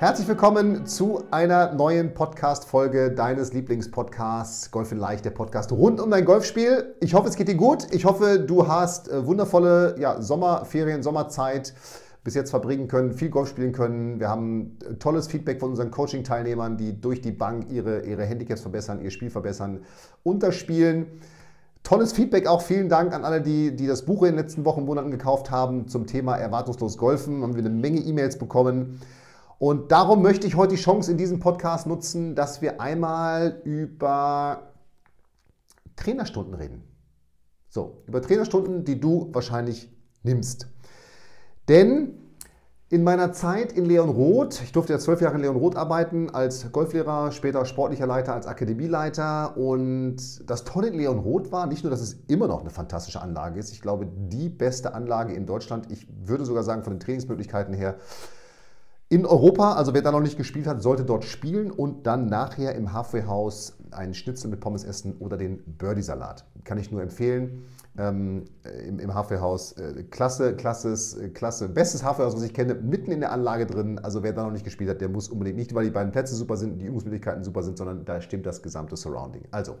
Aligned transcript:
Herzlich 0.00 0.28
willkommen 0.28 0.86
zu 0.86 1.24
einer 1.30 1.74
neuen 1.74 2.14
Podcast-Folge 2.14 3.10
deines 3.10 3.52
Lieblingspodcasts 3.52 4.70
Golf 4.70 4.92
in 4.92 4.98
Leicht, 4.98 5.26
der 5.26 5.30
Podcast 5.30 5.72
rund 5.72 6.00
um 6.00 6.10
dein 6.10 6.24
Golfspiel. 6.24 6.94
Ich 7.00 7.12
hoffe, 7.12 7.28
es 7.28 7.36
geht 7.36 7.48
dir 7.48 7.54
gut. 7.54 7.86
Ich 7.90 8.06
hoffe, 8.06 8.38
du 8.38 8.66
hast 8.66 9.10
äh, 9.10 9.26
wundervolle 9.26 9.96
ja, 9.98 10.22
Sommerferien, 10.22 11.02
Sommerzeit 11.02 11.74
bis 12.24 12.32
jetzt 12.34 12.48
verbringen 12.48 12.88
können, 12.88 13.12
viel 13.12 13.28
Golf 13.28 13.50
spielen 13.50 13.72
können. 13.72 14.20
Wir 14.20 14.30
haben 14.30 14.78
äh, 14.88 14.94
tolles 14.94 15.26
Feedback 15.26 15.60
von 15.60 15.68
unseren 15.68 15.90
Coaching-Teilnehmern, 15.90 16.78
die 16.78 16.98
durch 16.98 17.20
die 17.20 17.32
Bank 17.32 17.66
ihre, 17.68 18.00
ihre 18.06 18.24
Handicaps 18.24 18.62
verbessern, 18.62 19.02
ihr 19.02 19.10
Spiel 19.10 19.28
verbessern, 19.28 19.82
unterspielen. 20.22 21.08
Tolles 21.82 22.14
Feedback 22.14 22.46
auch. 22.46 22.62
Vielen 22.62 22.88
Dank 22.88 23.12
an 23.12 23.26
alle, 23.26 23.42
die, 23.42 23.76
die 23.76 23.86
das 23.86 24.06
Buch 24.06 24.22
in 24.22 24.30
den 24.30 24.36
letzten 24.36 24.64
Wochen, 24.64 24.86
Monaten 24.86 25.10
gekauft 25.10 25.50
haben 25.50 25.88
zum 25.88 26.06
Thema 26.06 26.36
erwartungslos 26.36 26.96
Golfen. 26.96 27.42
Haben 27.42 27.54
wir 27.54 27.60
eine 27.60 27.68
Menge 27.68 28.00
E-Mails 28.00 28.38
bekommen. 28.38 28.98
Und 29.60 29.92
darum 29.92 30.22
möchte 30.22 30.46
ich 30.46 30.56
heute 30.56 30.74
die 30.74 30.80
Chance 30.80 31.10
in 31.10 31.18
diesem 31.18 31.38
Podcast 31.38 31.86
nutzen, 31.86 32.34
dass 32.34 32.62
wir 32.62 32.80
einmal 32.80 33.60
über 33.64 34.72
Trainerstunden 35.96 36.54
reden. 36.54 36.82
So, 37.68 38.02
über 38.06 38.22
Trainerstunden, 38.22 38.84
die 38.86 38.98
du 38.98 39.28
wahrscheinlich 39.34 39.94
nimmst. 40.22 40.66
Denn 41.68 42.14
in 42.88 43.04
meiner 43.04 43.34
Zeit 43.34 43.74
in 43.74 43.84
Leon 43.84 44.08
Roth, 44.08 44.62
ich 44.62 44.72
durfte 44.72 44.94
ja 44.94 44.98
zwölf 44.98 45.20
Jahre 45.20 45.34
in 45.34 45.42
Leon 45.42 45.56
Roth 45.56 45.76
arbeiten, 45.76 46.30
als 46.30 46.72
Golflehrer, 46.72 47.30
später 47.30 47.66
sportlicher 47.66 48.06
Leiter, 48.06 48.32
als 48.32 48.46
Akademieleiter. 48.46 49.58
Und 49.58 50.16
das 50.48 50.64
Tolle 50.64 50.88
in 50.88 50.94
Leon 50.94 51.18
Roth 51.18 51.52
war 51.52 51.66
nicht 51.66 51.84
nur, 51.84 51.90
dass 51.90 52.00
es 52.00 52.16
immer 52.28 52.48
noch 52.48 52.62
eine 52.62 52.70
fantastische 52.70 53.20
Anlage 53.20 53.60
ist, 53.60 53.72
ich 53.72 53.82
glaube, 53.82 54.06
die 54.06 54.48
beste 54.48 54.94
Anlage 54.94 55.34
in 55.34 55.44
Deutschland. 55.44 55.92
Ich 55.92 56.08
würde 56.24 56.46
sogar 56.46 56.62
sagen, 56.62 56.82
von 56.82 56.94
den 56.94 57.00
Trainingsmöglichkeiten 57.00 57.74
her, 57.74 57.98
in 59.10 59.26
Europa, 59.26 59.72
also 59.72 59.92
wer 59.92 60.02
da 60.02 60.12
noch 60.12 60.20
nicht 60.20 60.38
gespielt 60.38 60.68
hat, 60.68 60.80
sollte 60.82 61.04
dort 61.04 61.24
spielen 61.24 61.72
und 61.72 62.06
dann 62.06 62.26
nachher 62.26 62.76
im 62.76 62.92
Halfway 62.92 63.24
House 63.24 63.76
einen 63.90 64.14
Schnitzel 64.14 64.48
mit 64.48 64.60
Pommes 64.60 64.84
essen 64.84 65.16
oder 65.18 65.36
den 65.36 65.58
Birdie-Salat. 65.66 66.44
Kann 66.62 66.78
ich 66.78 66.92
nur 66.92 67.02
empfehlen. 67.02 67.64
Ähm, 67.98 68.44
im, 68.86 69.00
im 69.00 69.12
Halfway 69.12 69.38
House. 69.38 69.72
Äh, 69.72 70.04
klasse, 70.04 70.54
klasses, 70.54 71.16
äh, 71.18 71.28
klasse. 71.30 71.68
Bestes 71.68 72.04
Halfway 72.04 72.24
House, 72.24 72.36
was 72.36 72.44
ich 72.44 72.54
kenne, 72.54 72.74
mitten 72.74 73.10
in 73.10 73.18
der 73.18 73.32
Anlage 73.32 73.66
drin. 73.66 73.98
Also 73.98 74.22
wer 74.22 74.32
da 74.32 74.44
noch 74.44 74.52
nicht 74.52 74.64
gespielt 74.64 74.88
hat, 74.88 75.00
der 75.00 75.08
muss 75.08 75.28
unbedingt, 75.28 75.58
nicht 75.58 75.74
weil 75.74 75.86
die 75.86 75.90
beiden 75.90 76.12
Plätze 76.12 76.36
super 76.36 76.56
sind, 76.56 76.78
die 76.78 76.86
Übungsmöglichkeiten 76.86 77.42
super 77.42 77.64
sind, 77.64 77.78
sondern 77.78 78.04
da 78.04 78.20
stimmt 78.20 78.46
das 78.46 78.62
gesamte 78.62 78.96
Surrounding. 78.96 79.42
Also, 79.50 79.74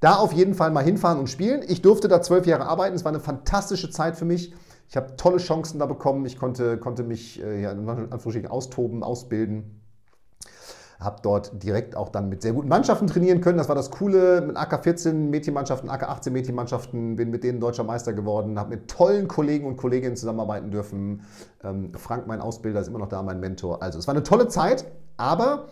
da 0.00 0.16
auf 0.16 0.34
jeden 0.34 0.52
Fall 0.52 0.70
mal 0.70 0.84
hinfahren 0.84 1.18
und 1.18 1.30
spielen. 1.30 1.62
Ich 1.66 1.80
durfte 1.80 2.08
da 2.08 2.20
zwölf 2.20 2.44
Jahre 2.44 2.66
arbeiten. 2.66 2.94
Es 2.94 3.06
war 3.06 3.12
eine 3.12 3.20
fantastische 3.20 3.90
Zeit 3.90 4.16
für 4.16 4.26
mich. 4.26 4.52
Ich 4.90 4.96
habe 4.96 5.14
tolle 5.16 5.36
Chancen 5.36 5.78
da 5.78 5.86
bekommen. 5.86 6.26
Ich 6.26 6.36
konnte, 6.36 6.76
konnte 6.76 7.04
mich 7.04 7.40
äh, 7.40 7.62
ja, 7.62 7.74
austoben, 8.48 9.04
ausbilden. 9.04 9.80
Habe 10.98 11.20
dort 11.22 11.62
direkt 11.62 11.96
auch 11.96 12.08
dann 12.08 12.28
mit 12.28 12.42
sehr 12.42 12.52
guten 12.52 12.68
Mannschaften 12.68 13.06
trainieren 13.06 13.40
können. 13.40 13.56
Das 13.56 13.68
war 13.68 13.76
das 13.76 13.92
Coole 13.92 14.40
mit 14.40 14.56
AK14 14.56 15.12
Mädchenmannschaften, 15.12 15.88
AK18 15.88 16.30
Mädchenmannschaften. 16.30 17.14
Bin 17.14 17.30
mit 17.30 17.44
denen 17.44 17.60
deutscher 17.60 17.84
Meister 17.84 18.12
geworden. 18.12 18.58
Habe 18.58 18.70
mit 18.70 18.88
tollen 18.88 19.28
Kollegen 19.28 19.64
und 19.66 19.76
Kolleginnen 19.76 20.16
zusammenarbeiten 20.16 20.72
dürfen. 20.72 21.22
Ähm, 21.62 21.92
Frank, 21.94 22.26
mein 22.26 22.40
Ausbilder, 22.40 22.80
ist 22.80 22.88
immer 22.88 22.98
noch 22.98 23.08
da, 23.08 23.22
mein 23.22 23.38
Mentor. 23.38 23.80
Also 23.84 24.00
es 24.00 24.08
war 24.08 24.14
eine 24.14 24.24
tolle 24.24 24.48
Zeit, 24.48 24.84
aber 25.16 25.68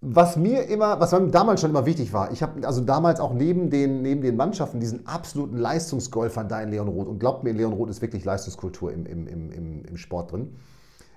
was 0.00 0.36
mir 0.36 0.68
immer, 0.68 1.00
was 1.00 1.12
mir 1.12 1.28
damals 1.28 1.60
schon 1.60 1.70
immer 1.70 1.86
wichtig 1.86 2.12
war, 2.12 2.30
ich 2.30 2.42
habe 2.42 2.66
also 2.66 2.82
damals 2.82 3.18
auch 3.18 3.32
neben 3.32 3.70
den, 3.70 4.02
neben 4.02 4.20
den 4.20 4.36
Mannschaften 4.36 4.78
diesen 4.78 5.06
absoluten 5.06 5.56
Leistungsgolfern 5.56 6.48
da 6.48 6.60
in 6.60 6.70
Leon 6.70 6.88
Roth. 6.88 7.08
Und 7.08 7.18
glaubt 7.18 7.44
mir, 7.44 7.50
in 7.50 7.56
Leon 7.56 7.72
Roth 7.72 7.88
ist 7.88 8.02
wirklich 8.02 8.24
Leistungskultur 8.24 8.92
im, 8.92 9.06
im, 9.06 9.26
im, 9.26 9.84
im 9.84 9.96
Sport 9.96 10.32
drin, 10.32 10.56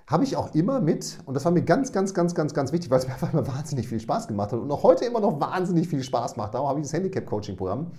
habe 0.06 0.24
ich 0.24 0.36
auch 0.36 0.54
immer 0.54 0.80
mit, 0.80 1.18
und 1.26 1.34
das 1.34 1.44
war 1.44 1.52
mir 1.52 1.62
ganz, 1.62 1.92
ganz, 1.92 2.14
ganz, 2.14 2.34
ganz, 2.34 2.52
ganz 2.52 2.72
wichtig, 2.72 2.90
weil 2.90 2.98
es 2.98 3.06
mir 3.06 3.12
einfach 3.14 3.32
immer 3.32 3.46
wahnsinnig 3.46 3.86
viel 3.86 4.00
Spaß 4.00 4.26
gemacht 4.26 4.52
hat 4.52 4.60
und 4.60 4.70
auch 4.70 4.82
heute 4.82 5.04
immer 5.04 5.20
noch 5.20 5.38
wahnsinnig 5.40 5.86
viel 5.86 6.02
Spaß 6.02 6.36
macht, 6.36 6.54
darum 6.54 6.68
habe 6.68 6.80
ich 6.80 6.86
das 6.86 6.94
Handicap-Coaching-Programm 6.94 7.92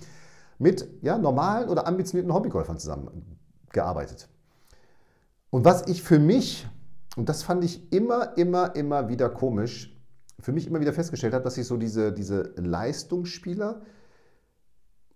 mit 0.57 0.87
ja, 1.01 1.17
normalen 1.17 1.69
oder 1.69 1.87
ambitionierten 1.87 2.33
Hobbygolfern 2.33 2.77
zusammengearbeitet. 2.77 4.27
Und 5.51 5.63
was 5.63 5.87
ich 5.87 6.03
für 6.03 6.19
mich, 6.19 6.67
und 7.15 7.29
das 7.29 7.43
fand 7.43 7.63
ich 7.63 7.91
immer, 7.93 8.37
immer, 8.37 8.75
immer 8.75 9.09
wieder 9.09 9.29
komisch, 9.29 9.95
für 10.41 10.51
mich 10.51 10.67
immer 10.67 10.79
wieder 10.79 10.93
festgestellt 10.93 11.33
habe, 11.33 11.43
dass 11.43 11.57
ich 11.57 11.67
so 11.67 11.77
diese, 11.77 12.11
diese 12.11 12.53
Leistungsspieler, 12.57 13.81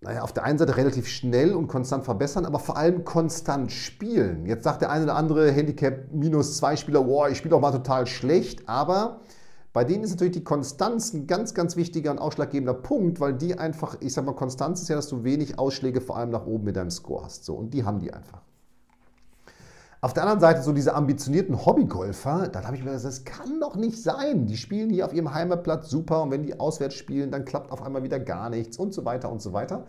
naja, 0.01 0.21
auf 0.21 0.33
der 0.33 0.43
einen 0.43 0.59
Seite 0.59 0.77
relativ 0.77 1.07
schnell 1.07 1.53
und 1.53 1.67
konstant 1.67 2.05
verbessern, 2.05 2.45
aber 2.45 2.59
vor 2.59 2.77
allem 2.77 3.03
konstant 3.05 3.71
spielen. 3.71 4.45
Jetzt 4.45 4.63
sagt 4.63 4.81
der 4.81 4.91
eine 4.91 5.05
oder 5.05 5.15
andere 5.15 5.51
Handicap 5.51 6.11
minus 6.11 6.57
zwei 6.57 6.75
Spieler, 6.75 7.03
boah, 7.03 7.29
ich 7.29 7.37
spiele 7.37 7.51
doch 7.51 7.61
mal 7.61 7.71
total 7.71 8.05
schlecht, 8.05 8.69
aber 8.69 9.21
bei 9.73 9.83
denen 9.83 10.03
ist 10.03 10.11
natürlich 10.11 10.33
die 10.33 10.43
Konstanz 10.43 11.13
ein 11.13 11.27
ganz, 11.27 11.53
ganz 11.53 11.75
wichtiger 11.75 12.11
und 12.11 12.19
ausschlaggebender 12.19 12.75
Punkt, 12.75 13.19
weil 13.19 13.33
die 13.33 13.57
einfach, 13.57 13.97
ich 13.99 14.13
sag 14.13 14.25
mal, 14.25 14.33
Konstanz 14.33 14.81
ist 14.81 14.87
ja, 14.87 14.95
dass 14.95 15.09
du 15.09 15.23
wenig 15.23 15.59
Ausschläge 15.59 16.01
vor 16.01 16.17
allem 16.17 16.29
nach 16.29 16.45
oben 16.45 16.65
mit 16.65 16.77
deinem 16.77 16.91
Score 16.91 17.25
hast. 17.25 17.43
So, 17.43 17.55
und 17.55 17.73
die 17.73 17.83
haben 17.83 17.99
die 17.99 18.13
einfach. 18.13 18.41
Auf 20.05 20.13
der 20.13 20.21
anderen 20.21 20.39
Seite 20.39 20.61
so 20.61 20.71
diese 20.71 20.93
ambitionierten 20.93 21.65
Hobbygolfer, 21.65 22.49
da 22.49 22.63
habe 22.63 22.75
ich 22.75 22.83
mir 22.83 22.91
gesagt, 22.91 23.11
das 23.11 23.23
kann 23.25 23.59
doch 23.59 23.75
nicht 23.75 23.99
sein. 23.99 24.45
Die 24.45 24.55
spielen 24.55 24.91
hier 24.91 25.03
auf 25.07 25.13
ihrem 25.13 25.33
Heimatplatz 25.33 25.89
super 25.89 26.21
und 26.21 26.29
wenn 26.29 26.43
die 26.43 26.59
auswärts 26.59 26.93
spielen, 26.93 27.31
dann 27.31 27.43
klappt 27.43 27.71
auf 27.71 27.81
einmal 27.81 28.03
wieder 28.03 28.19
gar 28.19 28.51
nichts 28.51 28.77
und 28.77 28.93
so 28.93 29.03
weiter 29.03 29.31
und 29.31 29.41
so 29.41 29.51
weiter. 29.51 29.87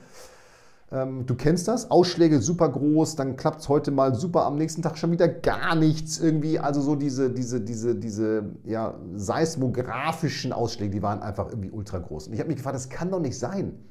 Ähm, 0.90 1.26
du 1.26 1.34
kennst 1.34 1.68
das, 1.68 1.90
Ausschläge 1.90 2.40
super 2.40 2.70
groß, 2.70 3.16
dann 3.16 3.36
klappt 3.36 3.60
es 3.60 3.68
heute 3.68 3.90
mal 3.90 4.14
super, 4.14 4.46
am 4.46 4.56
nächsten 4.56 4.80
Tag 4.80 4.96
schon 4.96 5.12
wieder 5.12 5.28
gar 5.28 5.74
nichts 5.74 6.18
irgendwie. 6.18 6.58
Also 6.58 6.80
so 6.80 6.94
diese, 6.94 7.28
diese, 7.28 7.60
diese, 7.60 7.94
diese 7.94 8.52
ja, 8.64 8.94
seismografischen 9.16 10.54
Ausschläge, 10.54 10.92
die 10.92 11.02
waren 11.02 11.20
einfach 11.20 11.50
irgendwie 11.50 11.72
ultra 11.72 11.98
groß. 11.98 12.28
Und 12.28 12.32
ich 12.32 12.40
habe 12.40 12.48
mich 12.48 12.56
gefragt, 12.56 12.76
das 12.76 12.88
kann 12.88 13.10
doch 13.10 13.20
nicht 13.20 13.38
sein. 13.38 13.84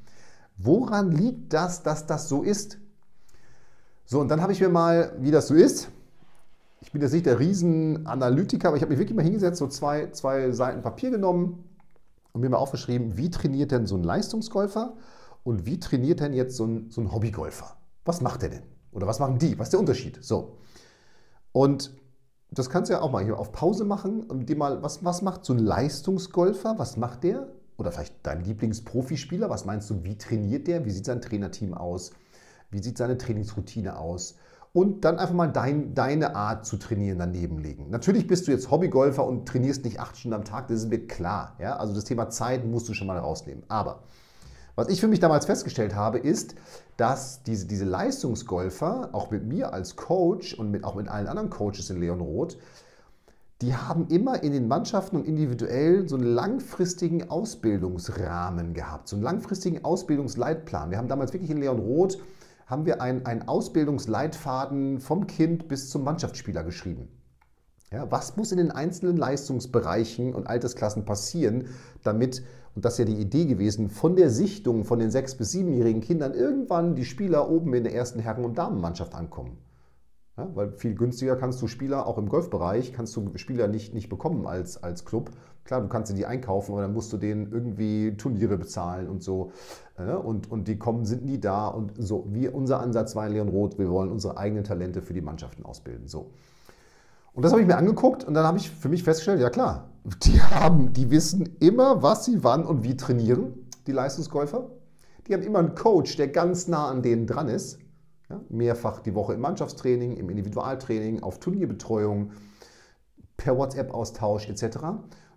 Woran 0.58 1.12
liegt 1.12 1.54
das, 1.54 1.84
dass 1.84 2.08
das 2.08 2.28
so 2.28 2.42
ist? 2.42 2.80
So, 4.06 4.22
und 4.22 4.30
dann 4.30 4.42
habe 4.42 4.54
ich 4.54 4.62
mir 4.62 4.70
mal, 4.70 5.14
wie 5.20 5.30
das 5.30 5.46
so 5.46 5.54
ist, 5.54 5.92
ich 6.86 6.92
bin 6.92 7.02
jetzt 7.02 7.14
nicht 7.14 7.26
der 7.26 7.40
Riesenanalytiker, 7.40 8.68
aber 8.68 8.78
ich 8.78 8.84
habe 8.84 8.92
mich 8.92 9.00
wirklich 9.00 9.16
mal 9.16 9.24
hingesetzt, 9.24 9.58
so 9.58 9.68
zwei, 9.68 10.12
zwei 10.12 10.52
Seiten 10.52 10.84
Papier 10.84 11.10
genommen 11.10 11.64
und 12.32 12.42
mir 12.42 12.50
mal 12.50 12.58
aufgeschrieben, 12.58 13.18
wie 13.18 13.32
trainiert 13.32 13.72
denn 13.72 13.88
so 13.88 13.98
ein 13.98 14.04
Leistungsgolfer 14.04 14.94
und 15.44 15.66
wie 15.66 15.80
trainiert 15.80 16.20
denn 16.20 16.34
jetzt 16.34 16.56
so 16.56 16.66
ein, 16.66 16.92
so 16.92 17.02
ein 17.02 17.12
Hobbygolfer? 17.12 17.76
Was 18.06 18.22
macht 18.22 18.44
der 18.44 18.50
denn? 18.50 18.64
Oder 18.92 19.08
was 19.08 19.20
machen 19.20 19.40
die? 19.40 19.58
Was 19.58 19.68
ist 19.68 19.74
der 19.74 19.80
Unterschied? 19.80 20.24
So. 20.24 20.58
Und 21.52 21.92
das 22.52 22.70
kannst 22.70 22.90
du 22.90 22.94
ja 22.94 23.02
auch 23.02 23.12
mal 23.12 23.24
hier 23.24 23.40
auf 23.40 23.52
Pause 23.52 23.84
machen 23.84 24.22
und 24.24 24.48
dir 24.48 24.56
mal, 24.56 24.84
was, 24.84 25.04
was 25.04 25.24
macht 25.24 25.44
so 25.44 25.54
ein 25.54 25.60
Leistungsgolfer? 25.60 26.76
Was 26.78 26.98
macht 26.98 27.24
der? 27.24 27.48
Oder 27.78 27.92
vielleicht 27.92 28.16
dein 28.24 28.44
Lieblingsprofispieler? 28.44 29.50
Was 29.50 29.66
meinst 29.66 29.90
du, 29.90 30.04
wie 30.04 30.18
trainiert 30.18 30.68
der? 30.68 30.86
Wie 30.86 30.92
sieht 30.92 31.06
sein 31.06 31.20
Trainerteam 31.20 31.74
aus? 31.74 32.12
Wie 32.70 32.82
sieht 32.82 33.00
seine 33.00 33.18
Trainingsroutine 33.18 33.98
aus? 33.98 34.36
Und 34.76 35.06
dann 35.06 35.20
einfach 35.20 35.34
mal 35.34 35.48
dein, 35.48 35.96
deine 35.96 36.36
Art 36.36 36.66
zu 36.66 36.76
trainieren 36.76 37.18
daneben 37.18 37.60
legen. 37.60 37.90
Natürlich 37.92 38.28
bist 38.28 38.46
du 38.46 38.52
jetzt 38.52 38.70
Hobbygolfer 38.70 39.26
und 39.26 39.48
trainierst 39.48 39.86
nicht 39.86 40.02
acht 40.02 40.18
Stunden 40.18 40.36
am 40.36 40.44
Tag, 40.44 40.68
das 40.68 40.80
ist 40.80 40.90
mir 40.90 41.08
klar. 41.08 41.56
Ja? 41.60 41.78
Also 41.78 41.94
das 41.94 42.04
Thema 42.04 42.30
Zeit 42.30 42.66
musst 42.66 42.90
du 42.90 42.94
schon 42.94 43.08
mal 43.08 43.18
rausnehmen. 43.18 43.64
Aber 43.70 44.04
was 44.76 44.90
ich 44.90 45.00
für 45.00 45.08
mich 45.08 45.22
damals 45.22 45.46
festgestellt 45.46 45.96
habe, 45.96 46.18
ist, 46.18 46.56
dass 46.98 47.42
diese, 47.44 47.68
diese 47.68 47.86
Leistungsgolfer, 47.86 49.12
auch 49.14 49.32
mit 49.32 49.46
mir 49.46 49.72
als 49.72 49.96
Coach 49.96 50.54
und 50.54 50.72
mit, 50.72 50.84
auch 50.84 50.96
mit 50.96 51.08
allen 51.08 51.28
anderen 51.28 51.50
Coaches 51.50 51.90
in 51.90 52.02
Leon 52.02 52.20
Roth, 52.20 52.58
die 53.62 53.74
haben 53.74 54.08
immer 54.10 54.44
in 54.44 54.52
den 54.52 54.68
Mannschaften 54.68 55.16
und 55.16 55.26
individuell 55.26 56.10
so 56.10 56.18
einen 56.18 56.26
langfristigen 56.26 57.30
Ausbildungsrahmen 57.30 58.74
gehabt, 58.74 59.08
so 59.08 59.16
einen 59.16 59.24
langfristigen 59.24 59.86
Ausbildungsleitplan. 59.86 60.92
Wir 60.92 60.98
haben 60.98 61.08
damals 61.08 61.32
wirklich 61.32 61.52
in 61.52 61.60
Leon 61.60 61.80
Roth 61.80 62.18
haben 62.66 62.86
wir 62.86 63.02
einen 63.02 63.48
Ausbildungsleitfaden 63.48 65.00
vom 65.00 65.28
Kind 65.28 65.68
bis 65.68 65.90
zum 65.90 66.04
Mannschaftsspieler 66.04 66.64
geschrieben. 66.64 67.10
Ja, 67.92 68.12
was 68.12 68.36
muss 68.36 68.52
in 68.52 68.58
den 68.58 68.72
einzelnen 68.72 69.18
Leistungsbereichen 69.18 70.34
und 70.34 70.48
Altersklassen 70.48 71.06
passieren, 71.06 71.68
damit 72.04 72.44
Und 72.76 72.84
das 72.84 72.94
ist 72.94 73.00
ja 73.00 73.06
die 73.06 73.22
Idee 73.22 73.46
gewesen, 73.46 73.90
von 73.90 74.18
der 74.18 74.30
Sichtung 74.30 74.84
von 74.84 75.00
den 75.00 75.10
sechs- 75.10 75.36
bis 75.36 75.52
siebenjährigen 75.52 76.02
Kindern 76.02 76.34
irgendwann 76.34 76.96
die 76.96 77.06
Spieler 77.06 77.50
oben 77.50 77.74
in 77.74 77.86
der 77.86 77.96
ersten 77.96 78.20
Herren- 78.20 78.44
und 78.44 78.58
Damenmannschaft 78.58 79.16
ankommen. 79.16 79.58
Ja, 80.38 80.50
weil 80.54 80.72
viel 80.74 80.96
günstiger 80.96 81.38
kannst 81.38 81.62
du 81.62 81.68
Spieler, 81.68 82.06
auch 82.08 82.18
im 82.18 82.28
Golfbereich, 82.28 82.92
kannst 82.92 83.16
du 83.16 83.32
Spieler 83.36 83.70
nicht, 83.70 83.94
nicht 83.94 84.10
bekommen 84.10 84.48
als, 84.48 84.82
als 84.84 85.06
Club. 85.06 85.32
Klar, 85.64 85.82
du 85.82 85.88
kannst 85.88 86.12
sie 86.12 86.16
die 86.16 86.26
einkaufen, 86.26 86.74
aber 86.74 86.82
dann 86.82 86.94
musst 86.94 87.14
du 87.14 87.18
denen 87.18 87.52
irgendwie 87.52 88.16
Turniere 88.18 88.58
bezahlen 88.58 89.08
und 89.08 89.24
so. 89.24 89.52
Und, 89.98 90.52
und 90.52 90.68
die 90.68 90.78
kommen, 90.78 91.06
sind 91.06 91.26
nie 91.26 91.40
da. 91.40 91.68
Und 91.68 91.94
so, 91.98 92.28
wie 92.30 92.50
unser 92.50 92.82
Ansatz 92.82 93.16
war 93.16 93.26
in 93.26 93.34
Leon 93.34 93.48
Roth, 93.48 93.80
wir 93.80 93.90
wollen 93.90 94.12
unsere 94.12 94.38
eigenen 94.38 94.66
Talente 94.66 95.02
für 95.02 95.14
die 95.14 95.22
Mannschaften 95.22 95.64
ausbilden. 95.64 96.08
So. 96.08 96.32
Und 97.34 97.44
das 97.44 97.52
habe 97.52 97.62
ich 97.62 97.68
mir 97.68 97.78
angeguckt 97.78 98.24
und 98.24 98.34
dann 98.34 98.46
habe 98.46 98.58
ich 98.58 98.70
für 98.70 98.90
mich 98.90 99.04
festgestellt, 99.04 99.42
ja 99.42 99.50
klar, 99.50 99.90
die 100.24 100.42
haben, 100.42 100.94
die 100.94 101.12
wissen 101.12 101.56
immer, 101.60 102.04
was 102.04 102.26
sie 102.26 102.44
wann 102.44 102.66
und 102.66 102.84
wie 102.84 102.98
trainieren, 102.98 103.54
die 103.88 103.94
Leistungsgolfer. 103.94 104.70
Die 105.28 105.34
haben 105.34 105.44
immer 105.44 105.60
einen 105.60 105.76
Coach, 105.76 106.18
der 106.18 106.28
ganz 106.28 106.68
nah 106.68 106.88
an 106.88 107.02
denen 107.02 107.26
dran 107.26 107.48
ist. 107.48 107.80
Ja, 108.30 108.42
mehrfach 108.50 109.02
die 109.02 109.14
Woche 109.14 109.34
im 109.34 109.42
Mannschaftstraining, 109.42 110.18
im 110.18 110.30
Individualtraining, 110.30 111.22
auf 111.22 111.40
Turnierbetreuung, 111.40 112.32
per 113.38 113.58
WhatsApp-Austausch 113.58 114.50
etc. 114.50 114.78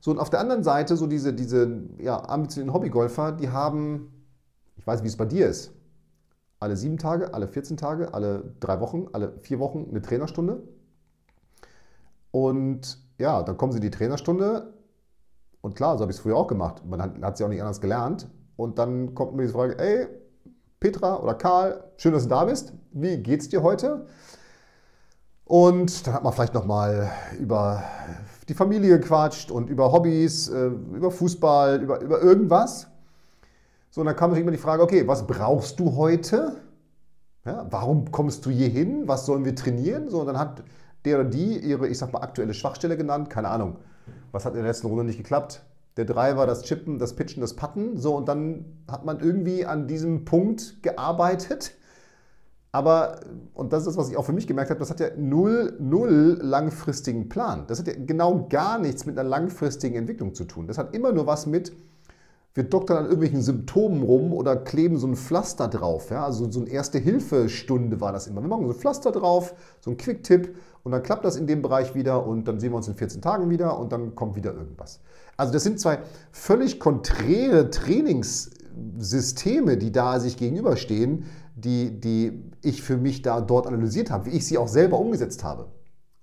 So, 0.01 0.11
und 0.11 0.19
auf 0.19 0.31
der 0.31 0.41
anderen 0.41 0.63
Seite, 0.63 0.97
so 0.97 1.07
diese, 1.07 1.35
diese 1.35 1.83
ja, 1.99 2.29
ambitionierten 2.29 2.75
Hobbygolfer, 2.75 3.33
die 3.33 3.51
haben, 3.51 4.25
ich 4.77 4.87
weiß, 4.87 5.03
wie 5.03 5.09
es 5.09 5.17
bei 5.17 5.27
dir 5.27 5.49
ist, 5.49 5.73
alle 6.61 6.77
sieben 6.77 6.99
Tage, 6.99 7.35
alle 7.35 7.49
14 7.49 7.77
Tage, 7.77 8.15
alle 8.15 8.55
drei 8.61 8.81
Wochen, 8.81 9.07
alle 9.13 9.39
vier 9.41 9.59
Wochen 9.59 9.87
eine 9.91 10.03
Trainerstunde. 10.03 10.63
Und 12.31 12.99
ja, 13.19 13.43
dann 13.43 13.57
kommen 13.57 13.73
sie 13.73 13.79
in 13.79 13.83
die 13.83 13.91
Trainerstunde. 13.91 14.75
Und 15.61 15.77
klar, 15.77 15.97
so 15.97 16.03
habe 16.03 16.13
ich 16.13 16.19
es 16.19 16.23
früher 16.23 16.37
auch 16.37 16.47
gemacht. 16.47 16.85
Man 16.87 17.01
hat, 17.03 17.21
hat 17.23 17.37
sie 17.37 17.45
auch 17.45 17.49
nicht 17.49 17.61
anders 17.61 17.81
gelernt. 17.81 18.29
Und 18.57 18.79
dann 18.79 19.15
kommt 19.15 19.35
mir 19.35 19.47
die 19.47 19.53
Frage, 19.53 19.79
ey, 19.79 20.07
Petra 20.81 21.17
oder 21.17 21.35
Karl, 21.35 21.83
schön, 21.97 22.13
dass 22.13 22.25
du 22.25 22.29
da 22.29 22.45
bist. 22.45 22.73
Wie 22.93 23.17
geht's 23.19 23.49
dir 23.49 23.63
heute? 23.63 24.07
Und 25.45 26.07
dann 26.07 26.15
hat 26.15 26.23
man 26.23 26.33
vielleicht 26.33 26.55
nochmal 26.55 27.11
über 27.39 27.83
die 28.49 28.55
Familie 28.55 29.01
gequatscht 29.01 29.51
und 29.51 29.71
über 29.71 29.93
Hobbys, 29.93 30.49
äh, 30.49 30.67
über 30.67 31.11
Fußball, 31.11 31.83
über, 31.83 32.01
über 32.01 32.21
irgendwas. 32.21 32.87
So, 33.91 34.03
und 34.03 34.07
dann 34.07 34.17
kam 34.17 34.31
natürlich 34.31 34.43
immer 34.43 34.57
die 34.57 34.63
Frage, 34.63 34.83
okay, 34.83 35.09
was 35.09 35.27
brauchst 35.27 35.81
du 35.81 35.97
heute? 35.97 36.61
Ja, 37.45 37.67
warum 37.71 38.13
kommst 38.13 38.45
du 38.47 38.51
hier 38.51 38.69
hin? 38.69 39.09
Was 39.09 39.27
sollen 39.27 39.45
wir 39.45 39.57
trainieren? 39.57 40.09
So, 40.11 40.21
und 40.21 40.27
dann 40.27 40.39
hat 40.39 40.63
der 41.05 41.21
oder 41.21 41.29
die 41.29 41.59
ihre, 41.59 41.89
ich 41.89 41.99
sag 41.99 42.13
mal, 42.13 42.21
aktuelle 42.21 42.55
Schwachstelle 42.55 42.97
genannt. 42.97 43.31
Keine 43.31 43.49
Ahnung. 43.49 43.77
Was 44.33 44.45
hat 44.45 44.53
in 44.53 44.59
der 44.59 44.69
letzten 44.69 44.87
Runde 44.89 45.05
nicht 45.05 45.17
geklappt? 45.17 45.63
Der 45.99 46.05
Driver, 46.05 46.47
das 46.47 46.63
Chippen, 46.63 46.99
das 46.99 47.15
Pitchen, 47.15 47.41
das 47.41 47.55
Putten. 47.55 47.99
So, 47.99 48.17
und 48.17 48.29
dann 48.29 48.65
hat 48.91 49.05
man 49.05 49.21
irgendwie 49.21 49.67
an 49.67 49.89
diesem 49.89 50.25
Punkt 50.25 50.83
gearbeitet. 50.83 51.73
Aber, 52.71 53.21
und 53.55 53.73
das 53.73 53.81
ist 53.81 53.89
das, 53.89 53.97
was 53.97 54.09
ich 54.09 54.17
auch 54.17 54.25
für 54.25 54.33
mich 54.33 54.47
gemerkt 54.47 54.71
habe, 54.71 54.79
das 54.79 54.91
hat 54.91 55.01
ja 55.01 55.09
null, 55.17 55.77
null 55.81 56.39
langfristigen 56.41 57.29
Plan. 57.29 57.65
Das 57.67 57.81
hat 57.81 57.89
ja 57.89 57.95
genau 57.97 58.47
gar 58.49 58.79
nichts 58.79 59.07
mit 59.07 59.19
einer 59.19 59.29
langfristigen 59.29 59.97
Entwicklung 59.97 60.35
zu 60.35 60.45
tun. 60.45 60.67
Das 60.69 60.79
hat 60.79 60.95
immer 60.95 61.13
nur 61.13 61.27
was 61.27 61.47
mit, 61.47 61.73
wir 62.59 62.65
doktern 62.65 62.99
an 62.99 63.05
irgendwelchen 63.05 63.41
Symptomen 63.41 64.03
rum 64.03 64.33
oder 64.33 64.57
kleben 64.57 64.99
so 64.99 65.07
ein 65.07 65.15
Pflaster 65.15 65.69
drauf. 65.69 66.11
Ja? 66.11 66.25
Also 66.25 66.51
so 66.51 66.61
eine 66.61 66.69
Erste-Hilfe-Stunde 66.69 68.01
war 68.01 68.13
das 68.13 68.27
immer. 68.27 68.43
Wir 68.43 68.49
machen 68.49 68.67
so 68.67 68.73
ein 68.73 68.79
Pflaster 68.79 69.13
drauf, 69.13 69.55
so 69.81 69.93
ein 69.93 69.97
Quick-Tipp 69.97 70.57
und 70.83 70.91
dann 70.91 71.05
klappt 71.05 71.25
das 71.25 71.37
in 71.37 71.47
dem 71.47 71.63
Bereich 71.63 71.95
wieder 71.95 72.27
und 72.27 72.49
dann 72.49 72.59
sehen 72.59 72.73
wir 72.73 72.77
uns 72.77 72.89
in 72.89 72.97
14 72.97 73.23
Tagen 73.23 73.49
wieder 73.49 73.79
und 73.79 73.93
dann 73.93 74.17
kommt 74.17 74.35
wieder 74.35 74.53
irgendwas. 74.53 75.01
Also 75.37 75.53
das 75.53 75.63
sind 75.63 75.79
zwei 75.79 76.01
völlig 76.33 76.81
konträre 76.81 77.71
Trainingssysteme, 77.71 79.77
die 79.77 79.93
da 79.93 80.19
sich 80.19 80.37
gegenüberstehen, 80.37 81.27
die, 81.55 82.01
die 82.01 82.43
ich 82.61 82.83
für 82.83 82.97
mich 82.97 83.23
da 83.23 83.41
dort 83.41 83.69
analysiert 83.69 84.11
habe, 84.11 84.27
wie 84.27 84.37
ich 84.37 84.45
sie 84.45 84.59
auch 84.59 84.69
selber 84.69 84.99
umgesetzt 84.99 85.45
habe. 85.45 85.67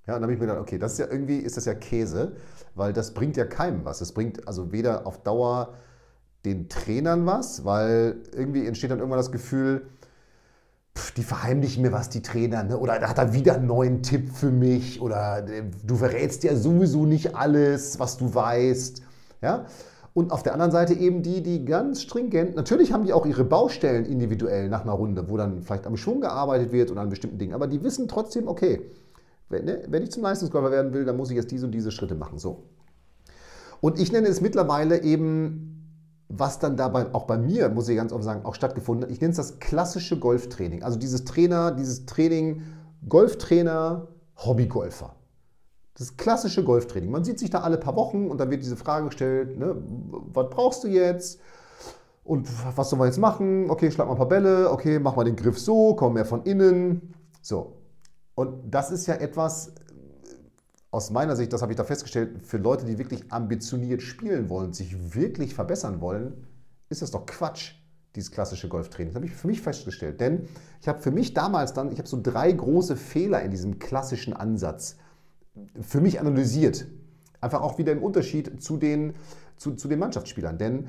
Ja, 0.06 0.16
und 0.16 0.22
dann 0.22 0.24
habe 0.24 0.34
ich 0.34 0.40
mir 0.40 0.48
gedacht, 0.48 0.62
okay, 0.62 0.78
das 0.78 0.94
ist 0.94 1.00
ja 1.00 1.08
irgendwie, 1.10 1.38
ist 1.38 1.56
das 1.56 1.64
ja 1.64 1.74
Käse, 1.74 2.34
weil 2.76 2.92
das 2.92 3.14
bringt 3.14 3.38
ja 3.38 3.46
keinem 3.46 3.86
was. 3.86 4.02
Es 4.02 4.12
bringt 4.12 4.50
also 4.50 4.74
weder 4.74 5.08
auf 5.08 5.24
Dauer 5.24 5.76
den 6.46 6.70
Trainern 6.70 7.26
was, 7.26 7.66
weil 7.66 8.18
irgendwie 8.34 8.66
entsteht 8.66 8.92
dann 8.92 9.00
irgendwann 9.00 9.20
das 9.20 9.32
Gefühl, 9.32 9.88
pff, 10.98 11.12
die 11.12 11.24
verheimlichen 11.24 11.82
mir 11.82 11.92
was, 11.92 12.10
die 12.10 12.22
Trainer, 12.22 12.64
ne? 12.64 12.78
oder 12.78 13.00
da 13.00 13.10
hat 13.10 13.18
er 13.18 13.34
wieder 13.34 13.56
einen 13.56 13.68
neuen 13.68 14.04
Tipp 14.04 14.30
für 14.32 14.52
mich, 14.52 15.02
oder 15.02 15.48
äh, 15.48 15.64
du 15.86 15.96
verrätst 15.96 16.44
ja 16.44 16.56
sowieso 16.56 17.06
nicht 17.06 17.36
alles, 17.36 18.00
was 18.00 18.18
du 18.18 18.34
weißt. 18.34 19.02
Ja? 19.42 19.66
Und 20.14 20.32
auf 20.32 20.44
der 20.44 20.54
anderen 20.54 20.72
Seite 20.72 20.94
eben 20.94 21.24
die, 21.24 21.44
die 21.44 21.66
ganz 21.66 22.02
stringent, 22.02 22.56
natürlich 22.56 22.94
haben 22.94 23.04
die 23.04 23.12
auch 23.12 23.26
ihre 23.26 23.44
Baustellen 23.44 24.06
individuell 24.06 24.70
nach 24.70 24.84
einer 24.84 24.94
Runde, 24.94 25.30
wo 25.30 25.36
dann 25.36 25.62
vielleicht 25.62 25.86
am 25.86 25.98
Schwung 25.98 26.22
gearbeitet 26.22 26.72
wird 26.72 26.90
oder 26.90 27.02
an 27.02 27.10
bestimmten 27.10 27.38
Dingen, 27.38 27.54
aber 27.54 27.68
die 27.68 27.84
wissen 27.84 28.08
trotzdem, 28.08 28.48
okay, 28.48 28.82
wenn, 29.50 29.66
ne, 29.66 29.84
wenn 29.90 30.04
ich 30.04 30.12
zum 30.12 30.24
Leistungsgolfer 30.24 30.72
werden 30.72 30.94
will, 30.94 31.06
dann 31.06 31.18
muss 31.18 31.30
ich 31.30 31.36
jetzt 31.36 31.52
diese 31.52 31.66
und 31.66 31.72
diese 31.72 31.92
Schritte 31.92 32.16
machen. 32.16 32.40
So. 32.40 32.64
Und 33.82 34.00
ich 34.00 34.12
nenne 34.12 34.28
es 34.28 34.42
mittlerweile 34.42 35.04
eben 35.04 35.75
was 36.28 36.60
dann 36.60 36.76
dabei 36.76 37.14
auch 37.14 37.26
bei 37.26 37.38
mir, 37.38 37.70
muss 37.70 37.88
ich 37.88 37.96
ganz 37.96 38.12
offen 38.12 38.24
sagen, 38.24 38.46
auch 38.46 38.56
stattgefunden 38.56 39.06
hat. 39.06 39.12
Ich 39.12 39.22
nenne 39.22 39.32
es 39.32 39.38
das 39.38 39.60
klassische 39.60 40.20
Golftraining. 40.20 40.84
Also 40.84 40.98
dieses 40.98 41.24
Trainer, 41.24 41.72
dieses 41.72 42.06
Training, 42.06 42.64
Golftrainer, 43.08 44.08
Hobbygolfer. 44.38 45.16
Das 45.98 46.18
klassische 46.18 46.64
Golftraining. 46.64 47.10
Man 47.10 47.24
sieht 47.24 47.40
sich 47.40 47.50
da 47.50 47.62
alle 47.62 47.78
paar 47.78 47.96
Wochen 47.96 48.28
und 48.30 48.40
dann 48.40 48.50
wird 48.50 48.64
diese 48.64 48.76
Frage 48.76 49.06
gestellt, 49.06 49.58
ne, 49.58 49.76
was 50.34 50.50
brauchst 50.50 50.84
du 50.84 50.88
jetzt? 50.88 51.40
Und 52.24 52.50
was 52.76 52.90
sollen 52.90 53.02
wir 53.02 53.06
jetzt 53.06 53.20
machen? 53.20 53.70
Okay, 53.70 53.92
schlag 53.92 54.08
mal 54.08 54.14
ein 54.14 54.18
paar 54.18 54.28
Bälle. 54.28 54.72
Okay, 54.72 54.98
mach 54.98 55.16
mal 55.16 55.24
den 55.24 55.36
Griff 55.36 55.60
so, 55.60 55.94
komm 55.94 56.14
mehr 56.14 56.26
von 56.26 56.44
innen. 56.44 57.14
So. 57.42 57.78
Und 58.34 58.74
das 58.74 58.90
ist 58.90 59.06
ja 59.06 59.14
etwas, 59.14 59.74
aus 60.96 61.12
meiner 61.12 61.36
Sicht, 61.36 61.52
das 61.52 61.62
habe 61.62 61.74
ich 61.74 61.76
da 61.76 61.84
festgestellt, 61.84 62.48
für 62.48 62.56
Leute, 62.56 62.86
die 62.86 62.98
wirklich 62.98 63.30
ambitioniert 63.30 64.02
spielen 64.02 64.48
wollen, 64.48 64.72
sich 64.72 65.14
wirklich 65.14 65.54
verbessern 65.54 66.00
wollen, 66.00 66.48
ist 66.88 67.02
das 67.02 67.12
doch 67.12 67.26
Quatsch, 67.26 67.74
dieses 68.16 68.32
klassische 68.32 68.70
Golftraining. 68.70 69.10
Das 69.12 69.16
habe 69.16 69.26
ich 69.26 69.34
für 69.34 69.48
mich 69.48 69.62
festgestellt. 69.62 70.22
Denn 70.22 70.48
ich 70.80 70.88
habe 70.88 71.02
für 71.02 71.12
mich 71.12 71.34
damals 71.34 71.74
dann, 71.74 71.92
ich 71.92 71.98
habe 71.98 72.08
so 72.08 72.18
drei 72.24 72.50
große 72.50 72.96
Fehler 72.96 73.42
in 73.42 73.52
diesem 73.52 73.78
klassischen 73.78 74.32
Ansatz 74.32 74.96
für 75.82 76.00
mich 76.00 76.22
analysiert. 76.22 76.88
Einfach 77.42 77.62
auch 77.62 77.78
wieder 77.78 77.92
im 77.92 78.02
Unterschied 78.02 78.64
zu 78.64 78.78
den, 78.78 79.16
zu, 79.58 79.74
zu 79.74 79.90
den 79.90 80.00
Mannschaftsspielern. 80.00 80.58
Denn, 80.58 80.88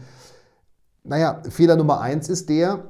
naja, 1.02 1.42
Fehler 1.50 1.74
Nummer 1.74 2.00
eins 2.00 2.28
ist 2.28 2.48
der, 2.48 2.84